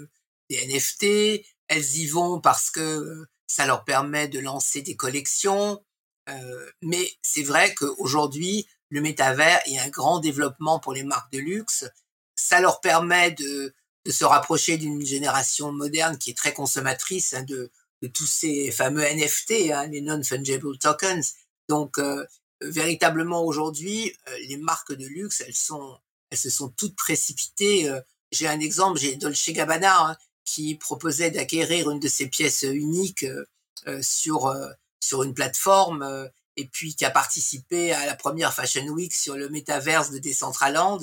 des 0.49 0.67
NFT. 0.67 1.45
Elles 1.67 1.95
y 1.95 2.08
vont 2.08 2.41
parce 2.41 2.71
que 2.71 3.25
ça 3.49 3.65
leur 3.65 3.83
permet 3.83 4.27
de 4.27 4.39
lancer 4.39 4.81
des 4.81 4.95
collections. 4.95 5.83
mais 6.81 7.12
c'est 7.23 7.43
vrai 7.43 7.73
qu'aujourd'hui, 7.73 8.67
le 8.89 9.01
métavers 9.01 9.59
est 9.65 9.79
un 9.79 9.89
grand 9.89 10.19
développement 10.19 10.79
pour 10.79 10.93
les 10.93 11.03
marques 11.03 11.31
de 11.31 11.39
luxe. 11.39 11.85
Ça 12.35 12.62
leur 12.62 12.79
permet 12.81 13.31
de, 13.31 13.73
de 14.05 14.12
se 14.12 14.25
rapprocher 14.25 14.77
d'une 14.77 15.05
génération 15.05 15.71
moderne 15.71 16.17
qui 16.17 16.31
est 16.31 16.38
très 16.38 16.53
consommatrice 16.53 17.33
hein, 17.33 17.43
de, 17.43 17.71
de, 18.01 18.07
tous 18.07 18.25
ces 18.25 18.71
fameux 18.71 19.03
NFT, 19.03 19.71
hein, 19.71 19.88
les 19.88 20.01
non-fungible 20.01 20.77
tokens. 20.77 21.33
Donc, 21.67 21.97
euh, 21.97 22.25
véritablement 22.62 23.43
aujourd'hui, 23.43 24.13
euh, 24.27 24.38
les 24.47 24.57
marques 24.57 24.93
de 24.93 25.05
luxe, 25.05 25.41
elles 25.45 25.55
sont, 25.55 25.97
elles 26.29 26.38
se 26.38 26.49
sont 26.49 26.69
toutes 26.69 26.95
précipitées. 26.95 27.89
Euh, 27.89 28.01
j'ai 28.31 28.47
un 28.47 28.59
exemple, 28.59 28.99
j'ai 28.99 29.15
Dolce 29.15 29.49
Gabbana 29.49 30.09
hein, 30.09 30.17
qui 30.53 30.75
proposait 30.75 31.31
d'acquérir 31.31 31.89
une 31.89 31.99
de 31.99 32.07
ses 32.07 32.27
pièces 32.27 32.63
uniques 32.63 33.25
sur 34.01 34.55
sur 34.99 35.23
une 35.23 35.33
plateforme 35.33 36.29
et 36.59 36.67
puis 36.67 36.95
qui 36.95 37.05
a 37.05 37.09
participé 37.09 37.93
à 37.93 38.05
la 38.05 38.15
première 38.15 38.53
Fashion 38.53 38.85
Week 38.88 39.13
sur 39.13 39.35
le 39.35 39.47
métaverse 39.49 40.12
de 40.12 40.19
Decentraland. 40.19 40.99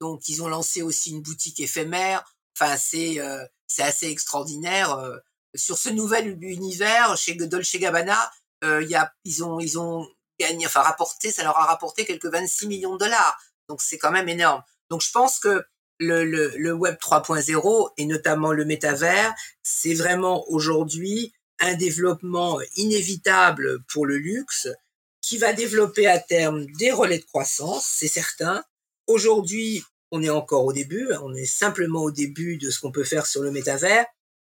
Donc, 0.00 0.28
ils 0.28 0.42
ont 0.42 0.48
lancé 0.48 0.80
aussi 0.80 1.10
une 1.10 1.22
boutique 1.22 1.58
éphémère. 1.58 2.24
Enfin, 2.56 2.76
c'est 2.76 3.18
euh, 3.18 3.44
c'est 3.66 3.82
assez 3.82 4.06
extraordinaire. 4.08 4.92
Euh. 4.92 5.16
Sur 5.54 5.76
ce 5.76 5.88
nouvel 5.88 6.42
univers, 6.42 7.16
chez 7.16 7.34
Dolce 7.34 7.76
Gabbana, 7.76 8.30
euh, 8.64 8.82
y 8.84 8.94
a, 8.94 9.12
ils 9.24 9.44
ont 9.44 9.58
ils 9.58 9.78
ont 9.78 10.08
gagné, 10.38 10.66
enfin 10.66 10.82
rapporté, 10.82 11.30
ça 11.30 11.42
leur 11.42 11.58
a 11.58 11.66
rapporté 11.66 12.04
quelques 12.04 12.26
26 12.26 12.68
millions 12.68 12.94
de 12.94 12.98
dollars. 12.98 13.38
Donc, 13.68 13.82
c'est 13.82 13.98
quand 13.98 14.12
même 14.12 14.28
énorme. 14.28 14.62
Donc, 14.88 15.02
je 15.02 15.10
pense 15.10 15.38
que 15.40 15.64
le, 16.02 16.24
le, 16.24 16.52
le 16.56 16.72
Web 16.72 16.96
3.0 17.00 17.90
et 17.96 18.06
notamment 18.06 18.52
le 18.52 18.64
métavers, 18.64 19.34
c'est 19.62 19.94
vraiment 19.94 20.44
aujourd'hui 20.50 21.32
un 21.60 21.74
développement 21.74 22.60
inévitable 22.76 23.82
pour 23.84 24.04
le 24.04 24.18
luxe 24.18 24.68
qui 25.20 25.38
va 25.38 25.52
développer 25.52 26.06
à 26.08 26.18
terme 26.18 26.66
des 26.78 26.90
relais 26.90 27.18
de 27.18 27.24
croissance, 27.24 27.88
c'est 27.96 28.08
certain. 28.08 28.64
Aujourd'hui, 29.06 29.84
on 30.10 30.22
est 30.22 30.30
encore 30.30 30.64
au 30.64 30.72
début, 30.72 31.08
on 31.22 31.34
est 31.34 31.46
simplement 31.46 32.02
au 32.02 32.10
début 32.10 32.56
de 32.56 32.70
ce 32.70 32.80
qu'on 32.80 32.92
peut 32.92 33.04
faire 33.04 33.26
sur 33.26 33.42
le 33.42 33.52
métavers, 33.52 34.04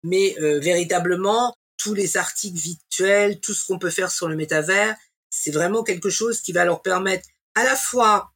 mais 0.04 0.36
euh, 0.40 0.60
véritablement, 0.60 1.54
tous 1.78 1.94
les 1.94 2.16
articles 2.16 2.58
virtuels, 2.58 3.40
tout 3.42 3.54
ce 3.54 3.68
qu'on 3.68 3.80
peut 3.80 3.90
faire 3.90 4.12
sur 4.12 4.30
le 4.30 4.36
métavers, 4.36 4.96
c'est 5.30 5.52
vraiment 5.52 5.84
quelque 5.84 6.10
chose 6.10 6.42
qui 6.42 6.54
va 6.54 6.64
leur 6.64 6.82
permettre 6.82 7.28
à 7.56 7.64
la 7.64 7.76
fois 7.76 8.32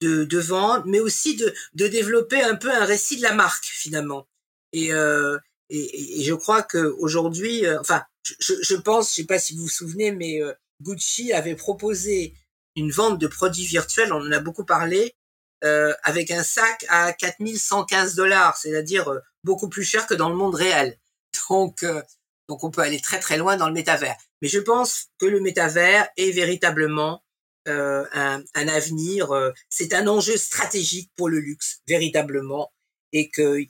de, 0.00 0.24
de 0.24 0.38
vendre, 0.38 0.84
mais 0.86 1.00
aussi 1.00 1.36
de, 1.36 1.52
de 1.74 1.86
développer 1.86 2.40
un 2.42 2.56
peu 2.56 2.70
un 2.70 2.84
récit 2.84 3.16
de 3.16 3.22
la 3.22 3.34
marque 3.34 3.64
finalement. 3.64 4.26
Et, 4.72 4.92
euh, 4.92 5.38
et, 5.70 6.20
et, 6.20 6.24
je 6.24 6.34
crois 6.34 6.62
que 6.62 6.94
aujourd'hui, 6.98 7.66
euh, 7.66 7.80
enfin, 7.80 8.04
je, 8.22 8.54
je, 8.62 8.74
pense, 8.76 9.10
je 9.10 9.14
sais 9.16 9.24
pas 9.24 9.38
si 9.38 9.54
vous 9.54 9.62
vous 9.62 9.68
souvenez, 9.68 10.12
mais 10.12 10.42
euh, 10.42 10.52
Gucci 10.82 11.32
avait 11.32 11.56
proposé 11.56 12.34
une 12.76 12.90
vente 12.90 13.18
de 13.18 13.26
produits 13.26 13.66
virtuels, 13.66 14.12
on 14.12 14.20
en 14.20 14.32
a 14.32 14.38
beaucoup 14.40 14.64
parlé, 14.64 15.16
euh, 15.64 15.92
avec 16.04 16.30
un 16.30 16.44
sac 16.44 16.86
à 16.88 17.12
4115 17.12 18.14
dollars, 18.14 18.56
c'est-à-dire 18.56 19.08
euh, 19.08 19.18
beaucoup 19.42 19.68
plus 19.68 19.82
cher 19.82 20.06
que 20.06 20.14
dans 20.14 20.28
le 20.28 20.36
monde 20.36 20.54
réel. 20.54 20.96
Donc, 21.50 21.82
euh, 21.82 22.02
donc 22.48 22.64
on 22.64 22.70
peut 22.70 22.80
aller 22.80 23.00
très 23.00 23.18
très 23.20 23.36
loin 23.36 23.56
dans 23.56 23.66
le 23.66 23.74
métavers. 23.74 24.16
Mais 24.40 24.48
je 24.48 24.58
pense 24.58 25.08
que 25.18 25.26
le 25.26 25.40
métavers 25.40 26.08
est 26.16 26.30
véritablement 26.30 27.22
un, 27.68 28.42
un, 28.54 28.68
avenir. 28.68 29.28
c'est 29.68 29.92
un 29.94 30.06
enjeu 30.08 30.36
stratégique 30.36 31.10
pour 31.16 31.28
le 31.28 31.38
luxe, 31.38 31.80
véritablement, 31.86 32.72
et 33.12 33.30
qu'il 33.30 33.68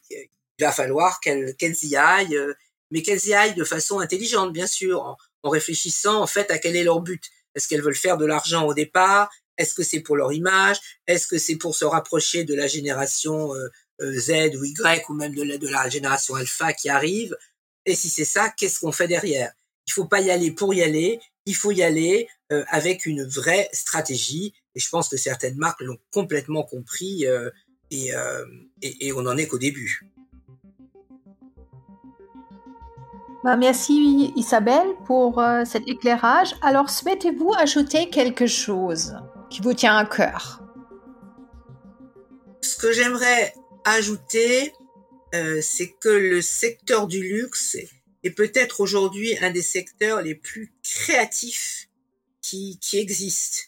va 0.61 0.73
falloir 0.73 1.21
qu'elles 1.21 1.57
y 1.83 1.97
aillent, 1.97 2.41
mais 2.91 3.03
qu'elles 3.03 3.27
y 3.27 3.35
aillent 3.35 3.55
de 3.55 3.65
façon 3.65 4.01
intelligente, 4.01 4.53
bien 4.53 4.67
sûr, 4.67 5.03
en, 5.03 5.17
en 5.43 5.51
réfléchissant 5.51 6.23
en 6.23 6.27
fait 6.27 6.51
à 6.51 6.59
quel 6.59 6.77
est 6.77 6.85
leur 6.85 7.01
but. 7.01 7.23
Est-ce 7.55 7.69
qu'elles 7.69 7.83
veulent 7.83 7.95
faire 7.95 8.17
de 8.17 8.27
l'argent 8.27 8.67
au 8.67 8.75
départ? 8.75 9.31
Est-ce 9.57 9.75
que 9.75 9.83
c'est 9.83 10.01
pour 10.01 10.17
leur 10.17 10.33
image? 10.33 10.79
Est-ce 11.07 11.27
que 11.27 11.39
c'est 11.39 11.57
pour 11.57 11.75
se 11.75 11.85
rapprocher 11.85 12.45
de 12.45 12.55
la 12.55 12.67
génération 12.67 13.55
euh, 13.55 13.69
euh, 14.01 14.19
Z 14.19 14.57
ou 14.57 14.65
Y 14.65 15.05
ou 15.09 15.15
même 15.15 15.35
de 15.35 15.43
la, 15.43 15.59
de 15.59 15.69
la 15.69 15.89
génération 15.89 16.35
alpha 16.35 16.73
qui 16.73 16.89
arrive? 16.89 17.37
Et 17.85 17.97
si 17.97 18.09
c'est 18.09 18.25
ça, 18.25 18.53
qu'est-ce 18.57 18.81
qu'on 18.81 18.93
fait 18.93 19.09
derrière? 19.09 19.53
Il 19.87 19.93
faut 19.93 20.05
pas 20.05 20.21
y 20.21 20.31
aller 20.31 20.53
pour 20.53 20.75
y 20.75 20.83
aller, 20.83 21.19
il 21.49 21.55
faut 21.55 21.73
y 21.73 21.83
aller 21.83 22.29
euh, 22.53 22.65
avec 22.69 23.07
une 23.07 23.25
vraie 23.25 23.69
stratégie. 23.73 24.55
Et 24.75 24.81
je 24.81 24.89
pense 24.89 25.09
que 25.09 25.17
certaines 25.17 25.57
marques 25.57 25.81
l'ont 25.81 25.99
complètement 26.13 26.63
compris 26.63 27.25
et, 27.91 28.13
et, 28.83 29.07
et 29.07 29.13
on 29.13 29.23
n'en 29.23 29.37
est 29.37 29.49
qu'au 29.49 29.59
début. 29.59 29.93
Bah, 33.45 33.57
merci 33.57 34.33
Isabelle 34.37 34.91
pour 35.07 35.43
cet 35.65 35.89
éclairage. 35.89 36.55
Alors 36.61 36.91
souhaitez-vous 36.91 37.53
ajouter 37.57 38.11
quelque 38.11 38.47
chose 38.47 39.17
qui 39.51 39.61
vous 39.63 39.75
tient 39.75 39.97
à 39.97 40.05
cœur? 40.05 40.63
Ce 42.61 42.77
que 42.77 42.93
j'aimerais 42.93 43.55
ajouter, 43.85 44.73
euh, 45.35 45.61
c'est 45.63 45.91
que 46.01 46.09
le 46.09 46.41
secteur 46.43 47.07
du 47.07 47.23
luxe 47.23 47.77
est 48.25 48.31
peut-être 48.31 48.81
aujourd'hui 48.81 49.37
un 49.39 49.51
des 49.51 49.63
secteurs 49.63 50.23
les 50.23 50.35
plus 50.35 50.73
créatifs 50.83 51.89
qui, 52.43 52.79
qui 52.81 52.99
existent 52.99 53.59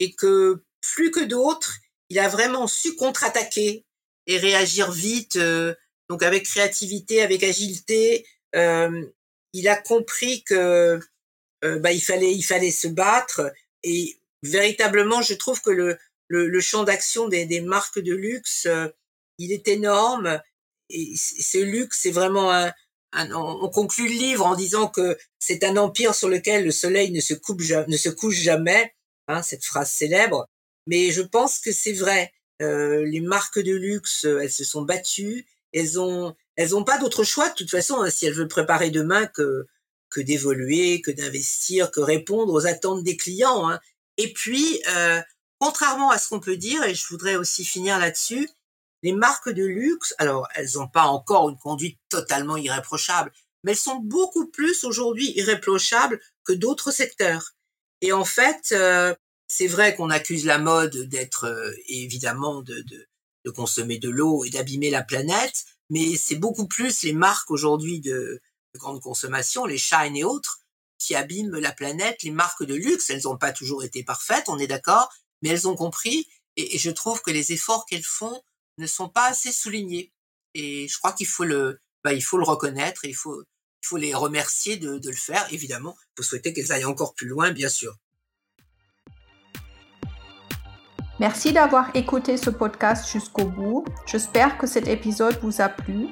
et 0.00 0.12
que 0.12 0.62
plus 0.80 1.10
que 1.10 1.20
d'autres, 1.20 1.76
il 2.08 2.18
a 2.18 2.28
vraiment 2.28 2.66
su 2.66 2.94
contre-attaquer 2.96 3.84
et 4.26 4.38
réagir 4.38 4.90
vite, 4.90 5.36
euh, 5.36 5.74
donc 6.08 6.22
avec 6.22 6.44
créativité, 6.44 7.22
avec 7.22 7.42
agilité. 7.42 8.26
Euh, 8.54 9.06
il 9.52 9.68
a 9.68 9.76
compris 9.76 10.42
que 10.44 11.00
euh, 11.64 11.78
bah, 11.78 11.92
il 11.92 12.02
fallait 12.02 12.32
il 12.32 12.42
fallait 12.42 12.70
se 12.70 12.88
battre 12.88 13.52
et 13.82 14.16
véritablement, 14.42 15.22
je 15.22 15.34
trouve 15.34 15.60
que 15.60 15.70
le, 15.70 15.98
le, 16.28 16.48
le 16.48 16.60
champ 16.60 16.84
d'action 16.84 17.28
des, 17.28 17.46
des, 17.46 17.60
marques 17.60 17.98
de 17.98 18.14
luxe, 18.14 18.66
euh, 18.66 18.88
il 19.38 19.52
est 19.52 19.68
énorme. 19.68 20.40
Et 20.90 21.14
ce 21.16 21.58
luxe, 21.58 22.00
c'est 22.02 22.10
vraiment 22.10 22.52
un, 22.52 22.72
on 23.14 23.68
conclut 23.68 24.08
le 24.08 24.14
livre 24.14 24.46
en 24.46 24.54
disant 24.54 24.88
que 24.88 25.18
c'est 25.38 25.64
un 25.64 25.76
empire 25.76 26.14
sur 26.14 26.28
lequel 26.28 26.64
le 26.64 26.70
soleil 26.70 27.10
ne 27.12 27.20
se, 27.20 27.34
coupe, 27.34 27.60
ne 27.60 27.96
se 27.96 28.08
couche 28.08 28.36
jamais, 28.40 28.94
hein, 29.28 29.42
cette 29.42 29.64
phrase 29.64 29.90
célèbre. 29.90 30.48
Mais 30.86 31.10
je 31.12 31.22
pense 31.22 31.58
que 31.58 31.72
c'est 31.72 31.92
vrai. 31.92 32.32
Euh, 32.60 33.04
les 33.04 33.20
marques 33.20 33.58
de 33.58 33.72
luxe, 33.72 34.24
elles 34.24 34.52
se 34.52 34.64
sont 34.64 34.82
battues. 34.82 35.46
Elles 35.72 35.98
ont, 35.98 36.34
elles 36.56 36.76
ont 36.76 36.84
pas 36.84 36.98
d'autre 36.98 37.24
choix 37.24 37.48
de 37.48 37.54
toute 37.54 37.70
façon 37.70 38.00
hein, 38.00 38.10
si 38.10 38.26
elles 38.26 38.34
veulent 38.34 38.48
préparer 38.48 38.90
demain 38.90 39.26
que 39.26 39.66
que 40.12 40.20
d'évoluer, 40.20 41.00
que 41.00 41.10
d'investir, 41.10 41.90
que 41.90 42.00
répondre 42.00 42.52
aux 42.52 42.66
attentes 42.66 43.02
des 43.02 43.16
clients. 43.16 43.68
Hein. 43.68 43.80
Et 44.18 44.32
puis, 44.32 44.80
euh, 44.94 45.20
contrairement 45.58 46.10
à 46.10 46.18
ce 46.18 46.28
qu'on 46.28 46.40
peut 46.40 46.56
dire, 46.56 46.84
et 46.84 46.94
je 46.94 47.06
voudrais 47.08 47.36
aussi 47.36 47.64
finir 47.64 47.98
là-dessus, 47.98 48.48
les 49.02 49.12
marques 49.12 49.50
de 49.50 49.64
luxe, 49.64 50.14
alors 50.18 50.48
elles 50.54 50.70
n'ont 50.74 50.88
pas 50.88 51.04
encore 51.04 51.48
une 51.48 51.58
conduite 51.58 51.98
totalement 52.08 52.56
irréprochable, 52.56 53.32
mais 53.64 53.72
elles 53.72 53.78
sont 53.78 54.00
beaucoup 54.00 54.46
plus 54.46 54.84
aujourd'hui 54.84 55.32
irréprochables 55.36 56.20
que 56.44 56.52
d'autres 56.52 56.90
secteurs. 56.90 57.52
Et 58.00 58.12
en 58.12 58.24
fait, 58.24 58.72
euh, 58.72 59.14
c'est 59.46 59.66
vrai 59.66 59.94
qu'on 59.94 60.10
accuse 60.10 60.44
la 60.44 60.58
mode 60.58 60.96
d'être 61.08 61.44
euh, 61.44 61.72
évidemment 61.88 62.62
de, 62.62 62.80
de, 62.82 63.06
de, 63.44 63.50
consommer 63.50 63.98
de 63.98 64.08
l'eau 64.08 64.44
et 64.44 64.50
d'abîmer 64.50 64.90
la 64.90 65.02
planète, 65.02 65.64
mais 65.90 66.16
c'est 66.16 66.36
beaucoup 66.36 66.66
plus 66.66 67.02
les 67.02 67.12
marques 67.12 67.50
aujourd'hui 67.50 68.00
de, 68.00 68.40
de 68.74 68.78
grande 68.78 69.00
consommation, 69.00 69.66
les 69.66 69.78
Shine 69.78 70.16
et 70.16 70.24
autres, 70.24 70.60
qui 70.98 71.14
abîment 71.14 71.58
la 71.58 71.72
planète. 71.72 72.22
Les 72.22 72.30
marques 72.30 72.64
de 72.64 72.74
luxe, 72.74 73.10
elles 73.10 73.22
n'ont 73.24 73.36
pas 73.36 73.52
toujours 73.52 73.84
été 73.84 74.04
parfaites, 74.04 74.48
on 74.48 74.58
est 74.58 74.66
d'accord, 74.66 75.10
mais 75.42 75.50
elles 75.50 75.68
ont 75.68 75.76
compris. 75.76 76.26
Et, 76.56 76.78
je 76.78 76.90
trouve 76.90 77.20
que 77.22 77.30
les 77.30 77.52
efforts 77.52 77.86
qu'elles 77.86 78.04
font 78.04 78.40
ne 78.78 78.86
sont 78.86 79.08
pas 79.08 79.28
assez 79.28 79.52
soulignés. 79.52 80.12
Et 80.54 80.88
je 80.88 80.98
crois 80.98 81.12
qu'il 81.12 81.26
faut 81.26 81.44
le, 81.44 81.80
bah, 82.04 82.12
il 82.12 82.22
faut 82.22 82.38
le 82.38 82.44
reconnaître. 82.44 83.04
Et 83.04 83.08
il 83.08 83.14
faut, 83.14 83.42
il 83.42 83.86
faut 83.86 83.96
les 83.96 84.14
remercier 84.14 84.76
de, 84.76 85.00
le 85.04 85.16
faire. 85.16 85.46
Évidemment, 85.50 85.96
il 85.98 86.12
faut 86.18 86.22
souhaiter 86.22 86.52
qu'elles 86.52 86.72
aillent 86.72 86.84
encore 86.84 87.14
plus 87.14 87.26
loin, 87.26 87.50
bien 87.50 87.68
sûr. 87.68 87.96
Merci 91.20 91.52
d'avoir 91.52 91.94
écouté 91.94 92.36
ce 92.36 92.50
podcast 92.50 93.10
jusqu'au 93.10 93.44
bout. 93.44 93.84
J'espère 94.06 94.58
que 94.58 94.66
cet 94.66 94.88
épisode 94.88 95.38
vous 95.42 95.60
a 95.60 95.68
plu. 95.68 96.08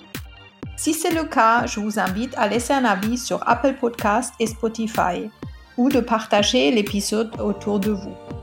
Si 0.76 0.94
c'est 0.94 1.10
le 1.10 1.24
cas, 1.24 1.66
je 1.66 1.80
vous 1.80 1.98
invite 1.98 2.32
à 2.36 2.48
laisser 2.48 2.72
un 2.72 2.84
avis 2.84 3.18
sur 3.18 3.46
Apple 3.48 3.76
Podcast 3.80 4.32
et 4.38 4.46
Spotify 4.46 5.28
ou 5.76 5.88
de 5.88 6.00
partager 6.00 6.70
l'épisode 6.70 7.38
autour 7.40 7.80
de 7.80 7.90
vous. 7.90 8.39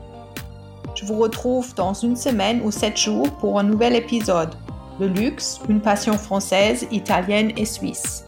Je 0.98 1.04
vous 1.04 1.16
retrouve 1.16 1.76
dans 1.76 1.94
une 1.94 2.16
semaine 2.16 2.60
ou 2.64 2.72
sept 2.72 2.96
jours 2.96 3.30
pour 3.36 3.60
un 3.60 3.62
nouvel 3.62 3.94
épisode. 3.94 4.56
Le 4.98 5.06
luxe, 5.06 5.60
une 5.68 5.80
passion 5.80 6.14
française, 6.14 6.88
italienne 6.90 7.52
et 7.56 7.66
suisse. 7.66 8.24